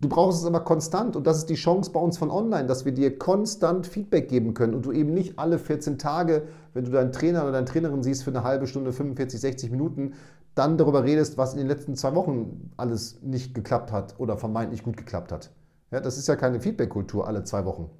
Du 0.00 0.08
brauchst 0.08 0.40
es 0.40 0.44
aber 0.44 0.64
konstant 0.64 1.14
und 1.14 1.24
das 1.24 1.38
ist 1.38 1.50
die 1.50 1.54
Chance 1.54 1.92
bei 1.92 2.00
uns 2.00 2.18
von 2.18 2.32
online, 2.32 2.66
dass 2.66 2.84
wir 2.84 2.90
dir 2.90 3.16
konstant 3.16 3.86
Feedback 3.86 4.28
geben 4.28 4.54
können 4.54 4.74
und 4.74 4.84
du 4.84 4.90
eben 4.90 5.14
nicht 5.14 5.38
alle 5.38 5.60
14 5.60 5.98
Tage, 5.98 6.48
wenn 6.74 6.84
du 6.84 6.90
deinen 6.90 7.12
Trainer 7.12 7.42
oder 7.42 7.52
deine 7.52 7.66
Trainerin 7.66 8.02
siehst 8.02 8.24
für 8.24 8.30
eine 8.30 8.42
halbe 8.42 8.66
Stunde, 8.66 8.92
45, 8.92 9.40
60 9.40 9.70
Minuten, 9.70 10.14
dann 10.56 10.76
darüber 10.78 11.04
redest, 11.04 11.38
was 11.38 11.52
in 11.52 11.58
den 11.58 11.68
letzten 11.68 11.94
zwei 11.94 12.16
Wochen 12.16 12.72
alles 12.76 13.22
nicht 13.22 13.54
geklappt 13.54 13.92
hat 13.92 14.18
oder 14.18 14.36
vermeintlich 14.36 14.82
gut 14.82 14.96
geklappt 14.96 15.30
hat. 15.30 15.52
Ja, 15.92 16.00
das 16.00 16.16
ist 16.16 16.26
ja 16.26 16.36
keine 16.36 16.58
Feedback-Kultur 16.58 17.26
alle 17.26 17.44
zwei 17.44 17.66
Wochen. 17.66 17.90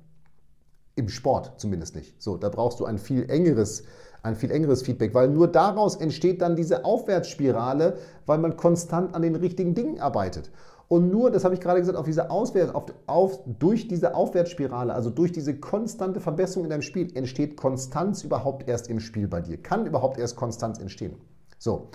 Im 0.94 1.08
Sport 1.08 1.52
zumindest 1.58 1.94
nicht. 1.94 2.20
So, 2.20 2.36
da 2.36 2.48
brauchst 2.48 2.80
du 2.80 2.86
ein 2.86 2.98
viel 2.98 3.30
engeres, 3.30 3.84
ein 4.22 4.34
viel 4.34 4.50
engeres 4.50 4.82
Feedback, 4.82 5.14
weil 5.14 5.28
nur 5.28 5.46
daraus 5.46 5.96
entsteht 5.96 6.40
dann 6.40 6.56
diese 6.56 6.86
Aufwärtsspirale, 6.86 7.98
weil 8.24 8.38
man 8.38 8.56
konstant 8.56 9.14
an 9.14 9.22
den 9.22 9.36
richtigen 9.36 9.74
Dingen 9.74 10.00
arbeitet. 10.00 10.50
Und 10.88 11.10
nur, 11.10 11.30
das 11.30 11.44
habe 11.44 11.54
ich 11.54 11.60
gerade 11.60 11.80
gesagt, 11.80 11.96
auf 11.96 12.06
diese 12.06 12.30
Auswärts, 12.30 12.74
auf, 12.74 12.84
auf, 13.06 13.40
durch 13.46 13.88
diese 13.88 14.14
Aufwärtsspirale, 14.14 14.92
also 14.92 15.10
durch 15.10 15.32
diese 15.32 15.58
konstante 15.58 16.20
Verbesserung 16.20 16.64
in 16.64 16.70
deinem 16.70 16.82
Spiel, 16.82 17.14
entsteht 17.14 17.56
Konstanz 17.56 18.24
überhaupt 18.24 18.68
erst 18.68 18.88
im 18.88 19.00
Spiel 19.00 19.28
bei 19.28 19.40
dir. 19.40 19.56
Kann 19.58 19.86
überhaupt 19.86 20.18
erst 20.18 20.36
Konstanz 20.36 20.78
entstehen. 20.78 21.16
So, 21.58 21.88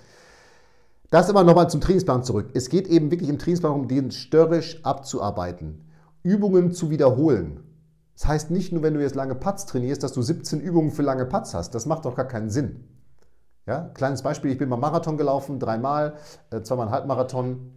das 1.09 1.29
aber 1.29 1.43
nochmal 1.43 1.69
zum 1.69 1.81
Trainingsplan 1.81 2.23
zurück. 2.23 2.49
Es 2.53 2.69
geht 2.69 2.87
eben 2.87 3.11
wirklich 3.11 3.29
im 3.29 3.39
Trainingsplan 3.39 3.71
darum, 3.71 3.87
den 3.87 4.11
störrisch 4.11 4.83
abzuarbeiten. 4.83 5.86
Übungen 6.27 6.73
zu 6.73 6.89
wiederholen. 6.89 7.63
Das 8.15 8.27
heißt 8.27 8.51
nicht 8.51 8.73
nur, 8.73 8.83
wenn 8.83 8.93
du 8.93 9.01
jetzt 9.01 9.15
lange 9.15 9.35
Putts 9.35 9.65
trainierst, 9.65 10.03
dass 10.03 10.11
du 10.11 10.21
17 10.21 10.59
Übungen 10.59 10.91
für 10.91 11.03
lange 11.03 11.25
Putts 11.25 11.53
hast. 11.53 11.73
Das 11.73 11.85
macht 11.85 12.03
doch 12.03 12.15
gar 12.15 12.27
keinen 12.27 12.49
Sinn. 12.49 12.83
Ja, 13.65 13.89
kleines 13.93 14.23
Beispiel, 14.23 14.51
ich 14.51 14.57
bin 14.57 14.69
mal 14.69 14.77
Marathon 14.77 15.17
gelaufen, 15.17 15.59
dreimal, 15.59 16.15
äh, 16.51 16.61
zweimal 16.61 16.89
Halbmarathon. 16.89 17.71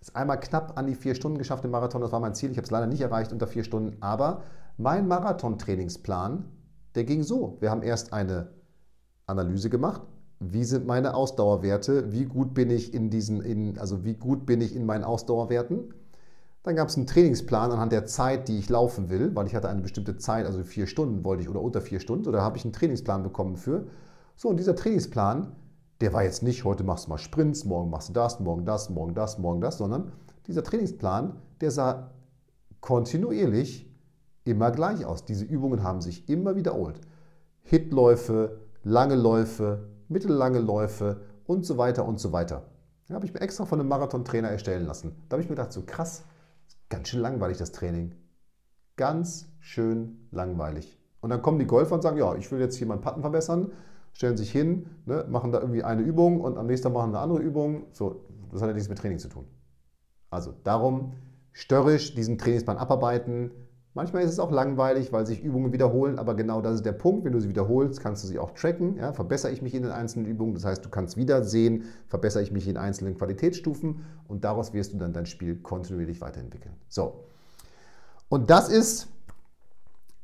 Ist 0.00 0.14
einmal 0.14 0.38
knapp 0.38 0.78
an 0.78 0.86
die 0.86 0.94
vier 0.94 1.14
Stunden 1.14 1.38
geschafft 1.38 1.64
im 1.64 1.72
Marathon, 1.72 2.00
das 2.00 2.12
war 2.12 2.20
mein 2.20 2.34
Ziel. 2.34 2.50
Ich 2.50 2.56
habe 2.56 2.64
es 2.64 2.70
leider 2.70 2.86
nicht 2.86 3.00
erreicht 3.00 3.32
unter 3.32 3.46
vier 3.46 3.64
Stunden. 3.64 3.96
Aber 4.00 4.42
mein 4.76 5.08
Marathon-Trainingsplan, 5.08 6.44
der 6.94 7.04
ging 7.04 7.22
so. 7.22 7.56
Wir 7.60 7.70
haben 7.70 7.82
erst 7.82 8.12
eine 8.12 8.48
Analyse 9.26 9.68
gemacht. 9.68 10.02
Wie 10.38 10.64
sind 10.64 10.86
meine 10.86 11.14
Ausdauerwerte? 11.14 12.12
Wie 12.12 12.24
gut 12.24 12.54
bin 12.54 12.70
ich 12.70 12.94
in 12.94 13.10
diesen, 13.10 13.42
in, 13.42 13.78
also 13.78 14.04
wie 14.04 14.14
gut 14.14 14.46
bin 14.46 14.60
ich 14.60 14.76
in 14.76 14.86
meinen 14.86 15.04
Ausdauerwerten? 15.04 15.92
Dann 16.62 16.76
gab 16.76 16.88
es 16.88 16.96
einen 16.96 17.06
Trainingsplan 17.06 17.70
anhand 17.70 17.92
der 17.92 18.04
Zeit, 18.04 18.48
die 18.48 18.58
ich 18.58 18.68
laufen 18.68 19.08
will, 19.08 19.34
weil 19.34 19.46
ich 19.46 19.54
hatte 19.54 19.68
eine 19.68 19.80
bestimmte 19.80 20.18
Zeit, 20.18 20.44
also 20.44 20.62
vier 20.62 20.86
Stunden 20.86 21.24
wollte 21.24 21.42
ich 21.42 21.48
oder 21.48 21.62
unter 21.62 21.80
vier 21.80 22.00
Stunden, 22.00 22.28
oder 22.28 22.42
habe 22.42 22.58
ich 22.58 22.64
einen 22.64 22.74
Trainingsplan 22.74 23.22
bekommen 23.22 23.56
für. 23.56 23.86
So, 24.36 24.48
und 24.48 24.58
dieser 24.58 24.76
Trainingsplan, 24.76 25.56
der 26.02 26.12
war 26.12 26.22
jetzt 26.22 26.42
nicht, 26.42 26.64
heute 26.64 26.84
machst 26.84 27.06
du 27.06 27.10
mal 27.10 27.18
Sprints, 27.18 27.64
morgen 27.64 27.90
machst 27.90 28.10
du 28.10 28.12
das, 28.12 28.40
morgen 28.40 28.66
das, 28.66 28.90
morgen 28.90 29.14
das, 29.14 29.38
morgen 29.38 29.60
das, 29.60 29.78
sondern 29.78 30.12
dieser 30.46 30.62
Trainingsplan, 30.62 31.36
der 31.60 31.70
sah 31.70 32.10
kontinuierlich 32.80 33.90
immer 34.44 34.70
gleich 34.70 35.04
aus. 35.04 35.24
Diese 35.24 35.44
Übungen 35.44 35.82
haben 35.82 36.00
sich 36.00 36.28
immer 36.28 36.56
wiederholt. 36.56 37.00
Hitläufe, 37.62 38.60
lange 38.82 39.14
Läufe, 39.14 39.88
mittellange 40.08 40.58
Läufe 40.58 41.22
und 41.44 41.64
so 41.64 41.78
weiter 41.78 42.06
und 42.06 42.18
so 42.18 42.32
weiter. 42.32 42.64
Da 43.08 43.14
habe 43.14 43.26
ich 43.26 43.34
mir 43.34 43.40
extra 43.40 43.64
von 43.64 43.80
einem 43.80 43.88
Marathontrainer 43.88 44.48
erstellen 44.48 44.86
lassen. 44.86 45.16
Da 45.28 45.34
habe 45.34 45.42
ich 45.42 45.48
mir 45.48 45.56
gedacht, 45.56 45.72
so 45.72 45.82
krass, 45.84 46.24
Ganz 46.90 47.08
schön 47.08 47.20
langweilig 47.20 47.56
das 47.56 47.72
Training. 47.72 48.14
Ganz 48.96 49.48
schön 49.60 50.28
langweilig. 50.32 50.98
Und 51.20 51.30
dann 51.30 51.40
kommen 51.40 51.58
die 51.58 51.66
Golfer 51.66 51.94
und 51.94 52.02
sagen, 52.02 52.18
ja, 52.18 52.34
ich 52.34 52.50
will 52.50 52.60
jetzt 52.60 52.76
hier 52.76 52.86
meinen 52.86 53.00
Patten 53.00 53.20
verbessern, 53.20 53.72
stellen 54.12 54.36
sich 54.36 54.50
hin, 54.50 54.86
ne, 55.06 55.24
machen 55.28 55.52
da 55.52 55.60
irgendwie 55.60 55.84
eine 55.84 56.02
Übung 56.02 56.40
und 56.40 56.58
am 56.58 56.66
nächsten 56.66 56.88
Tag 56.88 56.94
machen 56.94 57.10
eine 57.10 57.20
andere 57.20 57.38
Übung. 57.38 57.86
So, 57.92 58.24
das 58.50 58.60
hat 58.60 58.68
ja 58.68 58.74
nichts 58.74 58.88
mit 58.88 58.98
Training 58.98 59.18
zu 59.18 59.28
tun. 59.28 59.46
Also 60.30 60.52
darum 60.64 61.14
störrisch 61.52 62.14
diesen 62.14 62.38
Trainingsplan 62.38 62.76
abarbeiten, 62.76 63.52
Manchmal 63.92 64.22
ist 64.22 64.30
es 64.30 64.38
auch 64.38 64.52
langweilig, 64.52 65.12
weil 65.12 65.26
sich 65.26 65.42
Übungen 65.42 65.72
wiederholen, 65.72 66.20
aber 66.20 66.34
genau 66.34 66.60
das 66.60 66.76
ist 66.76 66.86
der 66.86 66.92
Punkt. 66.92 67.24
Wenn 67.24 67.32
du 67.32 67.40
sie 67.40 67.48
wiederholst, 67.48 68.00
kannst 68.00 68.22
du 68.22 68.28
sie 68.28 68.38
auch 68.38 68.52
tracken. 68.52 68.96
Ja, 68.96 69.12
verbessere 69.12 69.50
ich 69.50 69.62
mich 69.62 69.74
in 69.74 69.82
den 69.82 69.90
einzelnen 69.90 70.26
Übungen. 70.26 70.54
Das 70.54 70.64
heißt, 70.64 70.84
du 70.84 70.90
kannst 70.90 71.16
wieder 71.16 71.42
sehen, 71.42 71.84
verbessere 72.06 72.44
ich 72.44 72.52
mich 72.52 72.68
in 72.68 72.76
einzelnen 72.76 73.16
Qualitätsstufen 73.16 74.04
und 74.28 74.44
daraus 74.44 74.72
wirst 74.72 74.92
du 74.92 74.98
dann 74.98 75.12
dein 75.12 75.26
Spiel 75.26 75.56
kontinuierlich 75.56 76.20
weiterentwickeln. 76.20 76.74
So. 76.88 77.24
Und 78.28 78.48
das 78.48 78.68
ist 78.68 79.08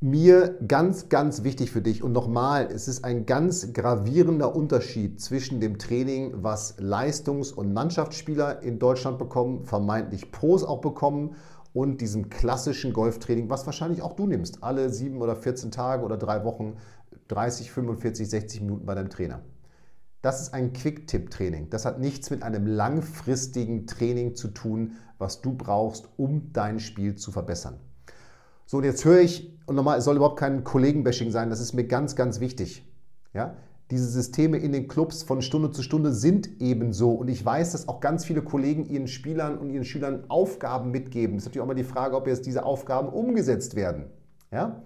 mir 0.01 0.59
ganz, 0.69 1.09
ganz 1.09 1.43
wichtig 1.43 1.73
für 1.73 1.83
dich. 1.83 2.05
Und 2.05 2.13
nochmal, 2.13 2.69
es 2.73 2.87
ist 2.87 3.05
ein 3.05 3.27
ganz 3.27 3.73
gravierender 3.73 4.55
Unterschied 4.55 5.21
zwischen 5.21 5.59
dem 5.59 5.79
Training, 5.79 6.35
was 6.37 6.77
Leistungs- 6.79 7.51
und 7.51 7.73
Mannschaftsspieler 7.73 8.63
in 8.63 8.79
Deutschland 8.79 9.19
bekommen, 9.19 9.65
vermeintlich 9.65 10.31
Pros 10.31 10.63
auch 10.63 10.81
bekommen 10.81 11.35
und 11.77 12.01
diesem 12.01 12.31
klassischen 12.31 12.95
Golftraining, 12.95 13.51
was 13.51 13.67
wahrscheinlich 13.67 14.01
auch 14.01 14.15
du 14.15 14.27
nimmst, 14.27 14.63
alle 14.63 14.89
sieben 14.89 15.21
oder 15.21 15.37
14 15.37 15.71
Tage 15.71 16.05
oder 16.05 16.17
drei 16.17 16.43
Wochen, 16.43 16.79
30, 17.29 17.71
45, 17.71 18.31
60 18.31 18.61
Minuten 18.63 18.87
bei 18.87 18.95
deinem 18.95 19.11
Trainer. 19.11 19.43
Das 20.23 20.41
ist 20.41 20.55
ein 20.55 20.73
Quick-Tipp-Training. 20.73 21.69
Das 21.69 21.85
hat 21.85 22.01
nichts 22.01 22.31
mit 22.31 22.43
einem 22.43 22.67
langfristigen 22.67 23.87
Training 23.87 24.35
zu 24.35 24.49
tun, 24.49 24.93
was 25.19 25.43
du 25.43 25.53
brauchst, 25.53 26.09
um 26.17 26.51
dein 26.55 26.81
Spiel 26.81 27.17
zu 27.17 27.31
verbessern. 27.31 27.79
So, 28.65 28.79
und 28.79 28.85
jetzt 28.85 29.05
höre 29.05 29.21
ich, 29.21 29.55
und 29.67 29.77
nochmal, 29.77 29.99
es 29.99 30.05
soll 30.05 30.17
überhaupt 30.17 30.39
kein 30.39 30.65
Kollegenbashing 30.65 31.31
sein, 31.31 31.51
das 31.51 31.61
ist 31.61 31.75
mir 31.75 31.87
ganz, 31.87 32.17
ganz 32.17 32.41
wichtig. 32.41 32.91
Ja? 33.35 33.55
Diese 33.91 34.09
Systeme 34.09 34.59
in 34.59 34.73
den 34.73 34.89
Clubs 34.89 35.23
von 35.23 35.43
Stunde 35.43 35.71
zu 35.71 35.83
Stunde 35.83 36.13
sind 36.13 36.61
ebenso. 36.61 37.13
Und 37.13 37.29
ich 37.29 37.45
weiß, 37.45 37.73
dass 37.73 37.89
auch 37.89 38.01
ganz 38.01 38.25
viele 38.25 38.43
Kollegen 38.43 38.85
ihren 38.87 39.07
Spielern 39.07 39.59
und 39.59 39.71
ihren 39.71 39.85
Schülern 39.85 40.25
Aufgaben 40.29 40.91
mitgeben. 40.91 41.37
Es 41.37 41.43
ist 41.43 41.47
natürlich 41.47 41.63
auch 41.63 41.69
mal 41.69 41.75
die 41.75 41.85
Frage, 41.85 42.17
ob 42.17 42.27
jetzt 42.27 42.47
diese 42.47 42.65
Aufgaben 42.65 43.09
umgesetzt 43.09 43.77
werden. 43.77 44.07
Ja? 44.51 44.83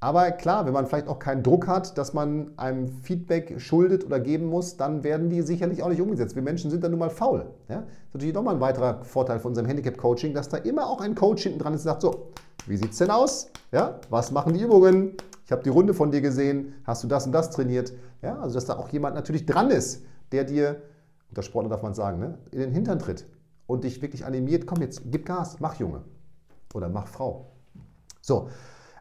Aber 0.00 0.30
klar, 0.30 0.64
wenn 0.64 0.72
man 0.72 0.86
vielleicht 0.86 1.08
auch 1.08 1.18
keinen 1.18 1.42
Druck 1.42 1.66
hat, 1.66 1.98
dass 1.98 2.14
man 2.14 2.52
einem 2.56 2.88
Feedback 2.88 3.60
schuldet 3.60 4.06
oder 4.06 4.20
geben 4.20 4.46
muss, 4.46 4.76
dann 4.76 5.02
werden 5.02 5.28
die 5.28 5.42
sicherlich 5.42 5.82
auch 5.82 5.88
nicht 5.88 6.00
umgesetzt. 6.00 6.36
Wir 6.36 6.42
Menschen 6.42 6.70
sind 6.70 6.84
dann 6.84 6.92
nun 6.92 7.00
mal 7.00 7.10
faul. 7.10 7.50
Ja? 7.68 7.80
Das 7.80 7.84
ist 7.84 8.14
natürlich 8.14 8.34
nochmal 8.34 8.54
ein 8.54 8.60
weiterer 8.60 9.04
Vorteil 9.04 9.40
von 9.40 9.50
unserem 9.50 9.66
Handicap-Coaching, 9.66 10.32
dass 10.32 10.48
da 10.48 10.56
immer 10.56 10.86
auch 10.86 11.00
ein 11.00 11.14
Coach 11.14 11.42
hinten 11.42 11.58
dran 11.58 11.74
ist 11.74 11.80
und 11.80 11.90
sagt, 11.90 12.02
so, 12.02 12.28
wie 12.66 12.76
sieht 12.76 12.92
es 12.92 12.98
denn 12.98 13.10
aus? 13.10 13.50
Ja? 13.72 13.98
Was 14.08 14.30
machen 14.30 14.54
die 14.54 14.60
Übungen? 14.62 15.16
Ich 15.48 15.52
habe 15.52 15.62
die 15.62 15.70
Runde 15.70 15.94
von 15.94 16.10
dir 16.10 16.20
gesehen. 16.20 16.74
Hast 16.84 17.02
du 17.02 17.08
das 17.08 17.24
und 17.24 17.32
das 17.32 17.48
trainiert? 17.48 17.94
Ja? 18.20 18.38
Also, 18.38 18.56
dass 18.56 18.66
da 18.66 18.76
auch 18.76 18.90
jemand 18.90 19.14
natürlich 19.14 19.46
dran 19.46 19.70
ist, 19.70 20.04
der 20.30 20.44
dir, 20.44 20.82
unter 21.30 21.40
Sportler 21.40 21.70
darf 21.70 21.82
man 21.82 21.94
sagen, 21.94 22.18
ne, 22.18 22.36
in 22.50 22.58
den 22.58 22.70
Hintern 22.70 22.98
tritt 22.98 23.24
und 23.66 23.84
dich 23.84 24.02
wirklich 24.02 24.26
animiert, 24.26 24.66
komm 24.66 24.82
jetzt, 24.82 25.00
gib 25.06 25.24
Gas, 25.24 25.58
mach 25.58 25.76
Junge 25.76 26.02
oder 26.74 26.90
mach 26.90 27.08
Frau. 27.08 27.52
So, 28.20 28.50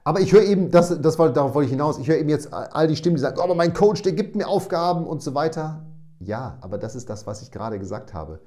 aber 0.05 0.21
ich 0.21 0.31
höre 0.31 0.43
eben, 0.43 0.71
das, 0.71 1.01
das 1.01 1.19
war, 1.19 1.33
darauf 1.33 1.53
wollte 1.53 1.65
ich 1.65 1.71
hinaus, 1.71 1.99
ich 1.99 2.07
höre 2.07 2.17
eben 2.17 2.29
jetzt 2.29 2.53
all 2.53 2.87
die 2.87 2.95
Stimmen, 2.95 3.17
die 3.17 3.21
sagen, 3.21 3.35
oh, 3.41 3.43
aber 3.43 3.55
mein 3.55 3.73
Coach, 3.73 4.01
der 4.03 4.13
gibt 4.13 4.37
mir 4.37 4.47
Aufgaben 4.47 5.05
und 5.05 5.21
so 5.21 5.35
weiter. 5.35 5.85
Ja, 6.21 6.59
aber 6.61 6.77
das 6.77 6.95
ist 6.95 7.09
das, 7.09 7.27
was 7.27 7.41
ich 7.41 7.51
gerade 7.51 7.77
gesagt 7.77 8.13
habe. 8.13 8.39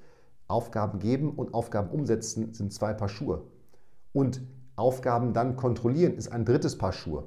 Aufgaben 0.48 1.00
geben 1.00 1.34
und 1.34 1.52
Aufgaben 1.52 1.90
umsetzen 1.90 2.54
sind 2.54 2.72
zwei 2.72 2.94
Paar 2.94 3.10
Schuhe. 3.10 3.42
Und 4.14 4.40
Aufgaben 4.74 5.34
dann 5.34 5.56
kontrollieren 5.56 6.14
ist 6.14 6.32
ein 6.32 6.46
drittes 6.46 6.78
Paar 6.78 6.94
Schuhe. 6.94 7.24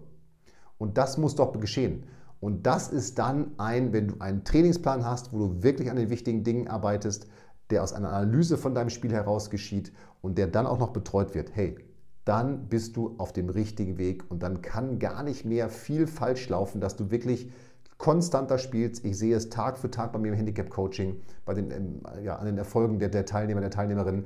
Und 0.83 0.97
das 0.97 1.17
muss 1.17 1.35
doch 1.35 1.57
geschehen. 1.61 2.03
Und 2.41 2.67
das 2.67 2.89
ist 2.89 3.17
dann 3.17 3.51
ein, 3.57 3.93
wenn 3.93 4.09
du 4.09 4.15
einen 4.19 4.43
Trainingsplan 4.43 5.05
hast, 5.05 5.31
wo 5.31 5.37
du 5.37 5.63
wirklich 5.63 5.89
an 5.89 5.95
den 5.95 6.09
wichtigen 6.09 6.43
Dingen 6.43 6.67
arbeitest, 6.67 7.25
der 7.69 7.83
aus 7.83 7.93
einer 7.93 8.11
Analyse 8.11 8.57
von 8.57 8.75
deinem 8.75 8.89
Spiel 8.89 9.13
heraus 9.13 9.49
geschieht 9.49 9.93
und 10.21 10.37
der 10.37 10.47
dann 10.47 10.65
auch 10.65 10.79
noch 10.79 10.89
betreut 10.89 11.35
wird. 11.35 11.55
Hey, 11.55 11.77
dann 12.25 12.67
bist 12.67 12.97
du 12.97 13.15
auf 13.17 13.31
dem 13.31 13.47
richtigen 13.47 13.97
Weg 13.97 14.29
und 14.29 14.43
dann 14.43 14.61
kann 14.61 14.99
gar 14.99 15.23
nicht 15.23 15.45
mehr 15.45 15.69
viel 15.69 16.05
falsch 16.05 16.49
laufen, 16.49 16.81
dass 16.81 16.97
du 16.97 17.11
wirklich 17.11 17.49
konstanter 17.97 18.57
spielst. 18.57 19.05
Ich 19.05 19.17
sehe 19.17 19.37
es 19.37 19.49
Tag 19.49 19.77
für 19.77 19.89
Tag 19.89 20.11
bei 20.11 20.19
mir 20.19 20.33
im 20.33 20.35
Handicap-Coaching, 20.35 21.15
bei 21.45 21.53
den, 21.53 21.71
ähm, 21.71 22.01
ja, 22.25 22.35
an 22.35 22.45
den 22.45 22.57
Erfolgen 22.57 22.99
der, 22.99 23.07
der 23.07 23.25
Teilnehmer, 23.25 23.61
der 23.61 23.71
Teilnehmerin. 23.71 24.25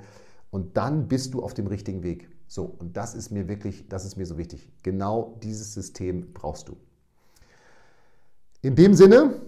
Und 0.50 0.76
dann 0.76 1.08
bist 1.08 1.36
du 1.36 1.44
auf 1.44 1.54
dem 1.54 1.68
richtigen 1.68 2.02
Weg. 2.02 2.28
So, 2.48 2.64
und 2.64 2.96
das 2.96 3.14
ist 3.14 3.32
mir 3.32 3.48
wirklich, 3.48 3.88
das 3.90 4.06
ist 4.06 4.16
mir 4.16 4.26
so 4.26 4.38
wichtig. 4.38 4.72
Genau 4.84 5.38
dieses 5.44 5.74
System 5.74 6.34
brauchst 6.34 6.70
du. 6.70 6.78
In 8.62 8.76
dem 8.76 8.94
Sinne, 8.94 9.42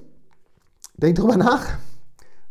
denk 0.98 1.18
drüber 1.18 1.38
nach. 1.38 1.66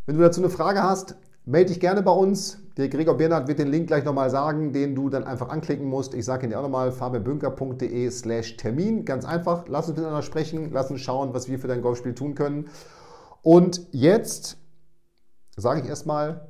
Wenn 0.05 0.17
du 0.17 0.21
dazu 0.21 0.41
eine 0.41 0.49
Frage 0.49 0.81
hast, 0.81 1.15
melde 1.45 1.69
dich 1.69 1.79
gerne 1.79 2.01
bei 2.01 2.11
uns. 2.11 2.57
Der 2.77 2.89
Gregor 2.89 3.17
Bernhard 3.17 3.47
wird 3.47 3.59
den 3.59 3.67
Link 3.67 3.87
gleich 3.87 4.03
nochmal 4.05 4.29
sagen, 4.29 4.73
den 4.73 4.95
du 4.95 5.09
dann 5.09 5.23
einfach 5.23 5.49
anklicken 5.49 5.85
musst. 5.85 6.13
Ich 6.13 6.25
sage 6.25 6.45
ihn 6.45 6.49
dir 6.49 6.57
auch 6.57 6.63
nochmal, 6.63 6.91
fabianbünker.de 6.91 8.09
slash 8.09 8.57
Termin. 8.57 9.05
Ganz 9.05 9.25
einfach, 9.25 9.67
lass 9.67 9.87
uns 9.87 9.97
miteinander 9.97 10.23
sprechen, 10.23 10.71
lass 10.71 10.89
uns 10.89 11.01
schauen, 11.01 11.33
was 11.33 11.47
wir 11.47 11.59
für 11.59 11.67
dein 11.67 11.81
Golfspiel 11.81 12.15
tun 12.15 12.35
können. 12.35 12.69
Und 13.41 13.87
jetzt 13.91 14.57
sage 15.55 15.81
ich 15.81 15.87
erstmal 15.87 16.47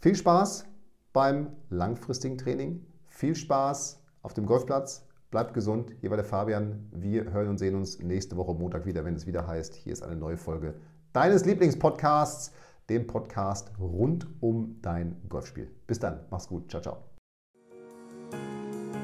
viel 0.00 0.14
Spaß 0.14 0.64
beim 1.12 1.48
langfristigen 1.68 2.38
Training, 2.38 2.84
viel 3.20 3.36
Spaß 3.36 4.02
auf 4.22 4.32
dem 4.32 4.46
Golfplatz, 4.46 5.04
bleibt 5.30 5.52
gesund. 5.52 5.92
Hier 6.00 6.08
war 6.10 6.16
der 6.16 6.24
Fabian. 6.24 6.88
Wir 6.90 7.30
hören 7.32 7.48
und 7.48 7.58
sehen 7.58 7.74
uns 7.76 7.98
nächste 8.00 8.38
Woche 8.38 8.54
Montag 8.54 8.86
wieder, 8.86 9.04
wenn 9.04 9.14
es 9.14 9.26
wieder 9.26 9.46
heißt, 9.46 9.74
hier 9.74 9.92
ist 9.92 10.02
eine 10.02 10.16
neue 10.16 10.38
Folge 10.38 10.72
deines 11.12 11.44
Lieblingspodcasts 11.44 12.52
dem 12.88 13.06
Podcast 13.06 13.72
rund 13.78 14.26
um 14.40 14.78
dein 14.82 15.16
Golfspiel. 15.28 15.70
Bis 15.86 16.00
dann, 16.00 16.20
mach's 16.30 16.48
gut, 16.48 16.70
ciao, 16.70 16.80
ciao. 16.82 16.96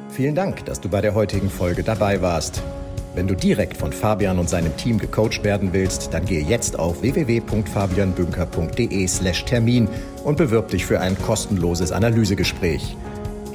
Vielen 0.09 0.35
Dank, 0.35 0.64
dass 0.64 0.81
du 0.81 0.88
bei 0.88 1.02
der 1.02 1.14
heutigen 1.14 1.50
Folge 1.50 1.85
dabei 1.85 2.22
warst. 2.22 2.62
Wenn 3.14 3.29
du 3.29 3.35
direkt 3.35 3.76
von 3.76 3.92
Fabian 3.92 4.38
und 4.38 4.48
seinem 4.48 4.74
Team 4.76 4.98
gecoacht 4.98 5.44
werden 5.44 5.72
willst, 5.72 6.14
dann 6.14 6.24
gehe 6.24 6.42
jetzt 6.42 6.79
auf 6.79 7.02
www.fabianbünker.de/termin 7.02 9.88
und 10.24 10.38
bewirb 10.38 10.68
dich 10.68 10.87
für 10.87 11.00
ein 11.00 11.18
kostenloses 11.18 11.92
Analysegespräch. 11.92 12.96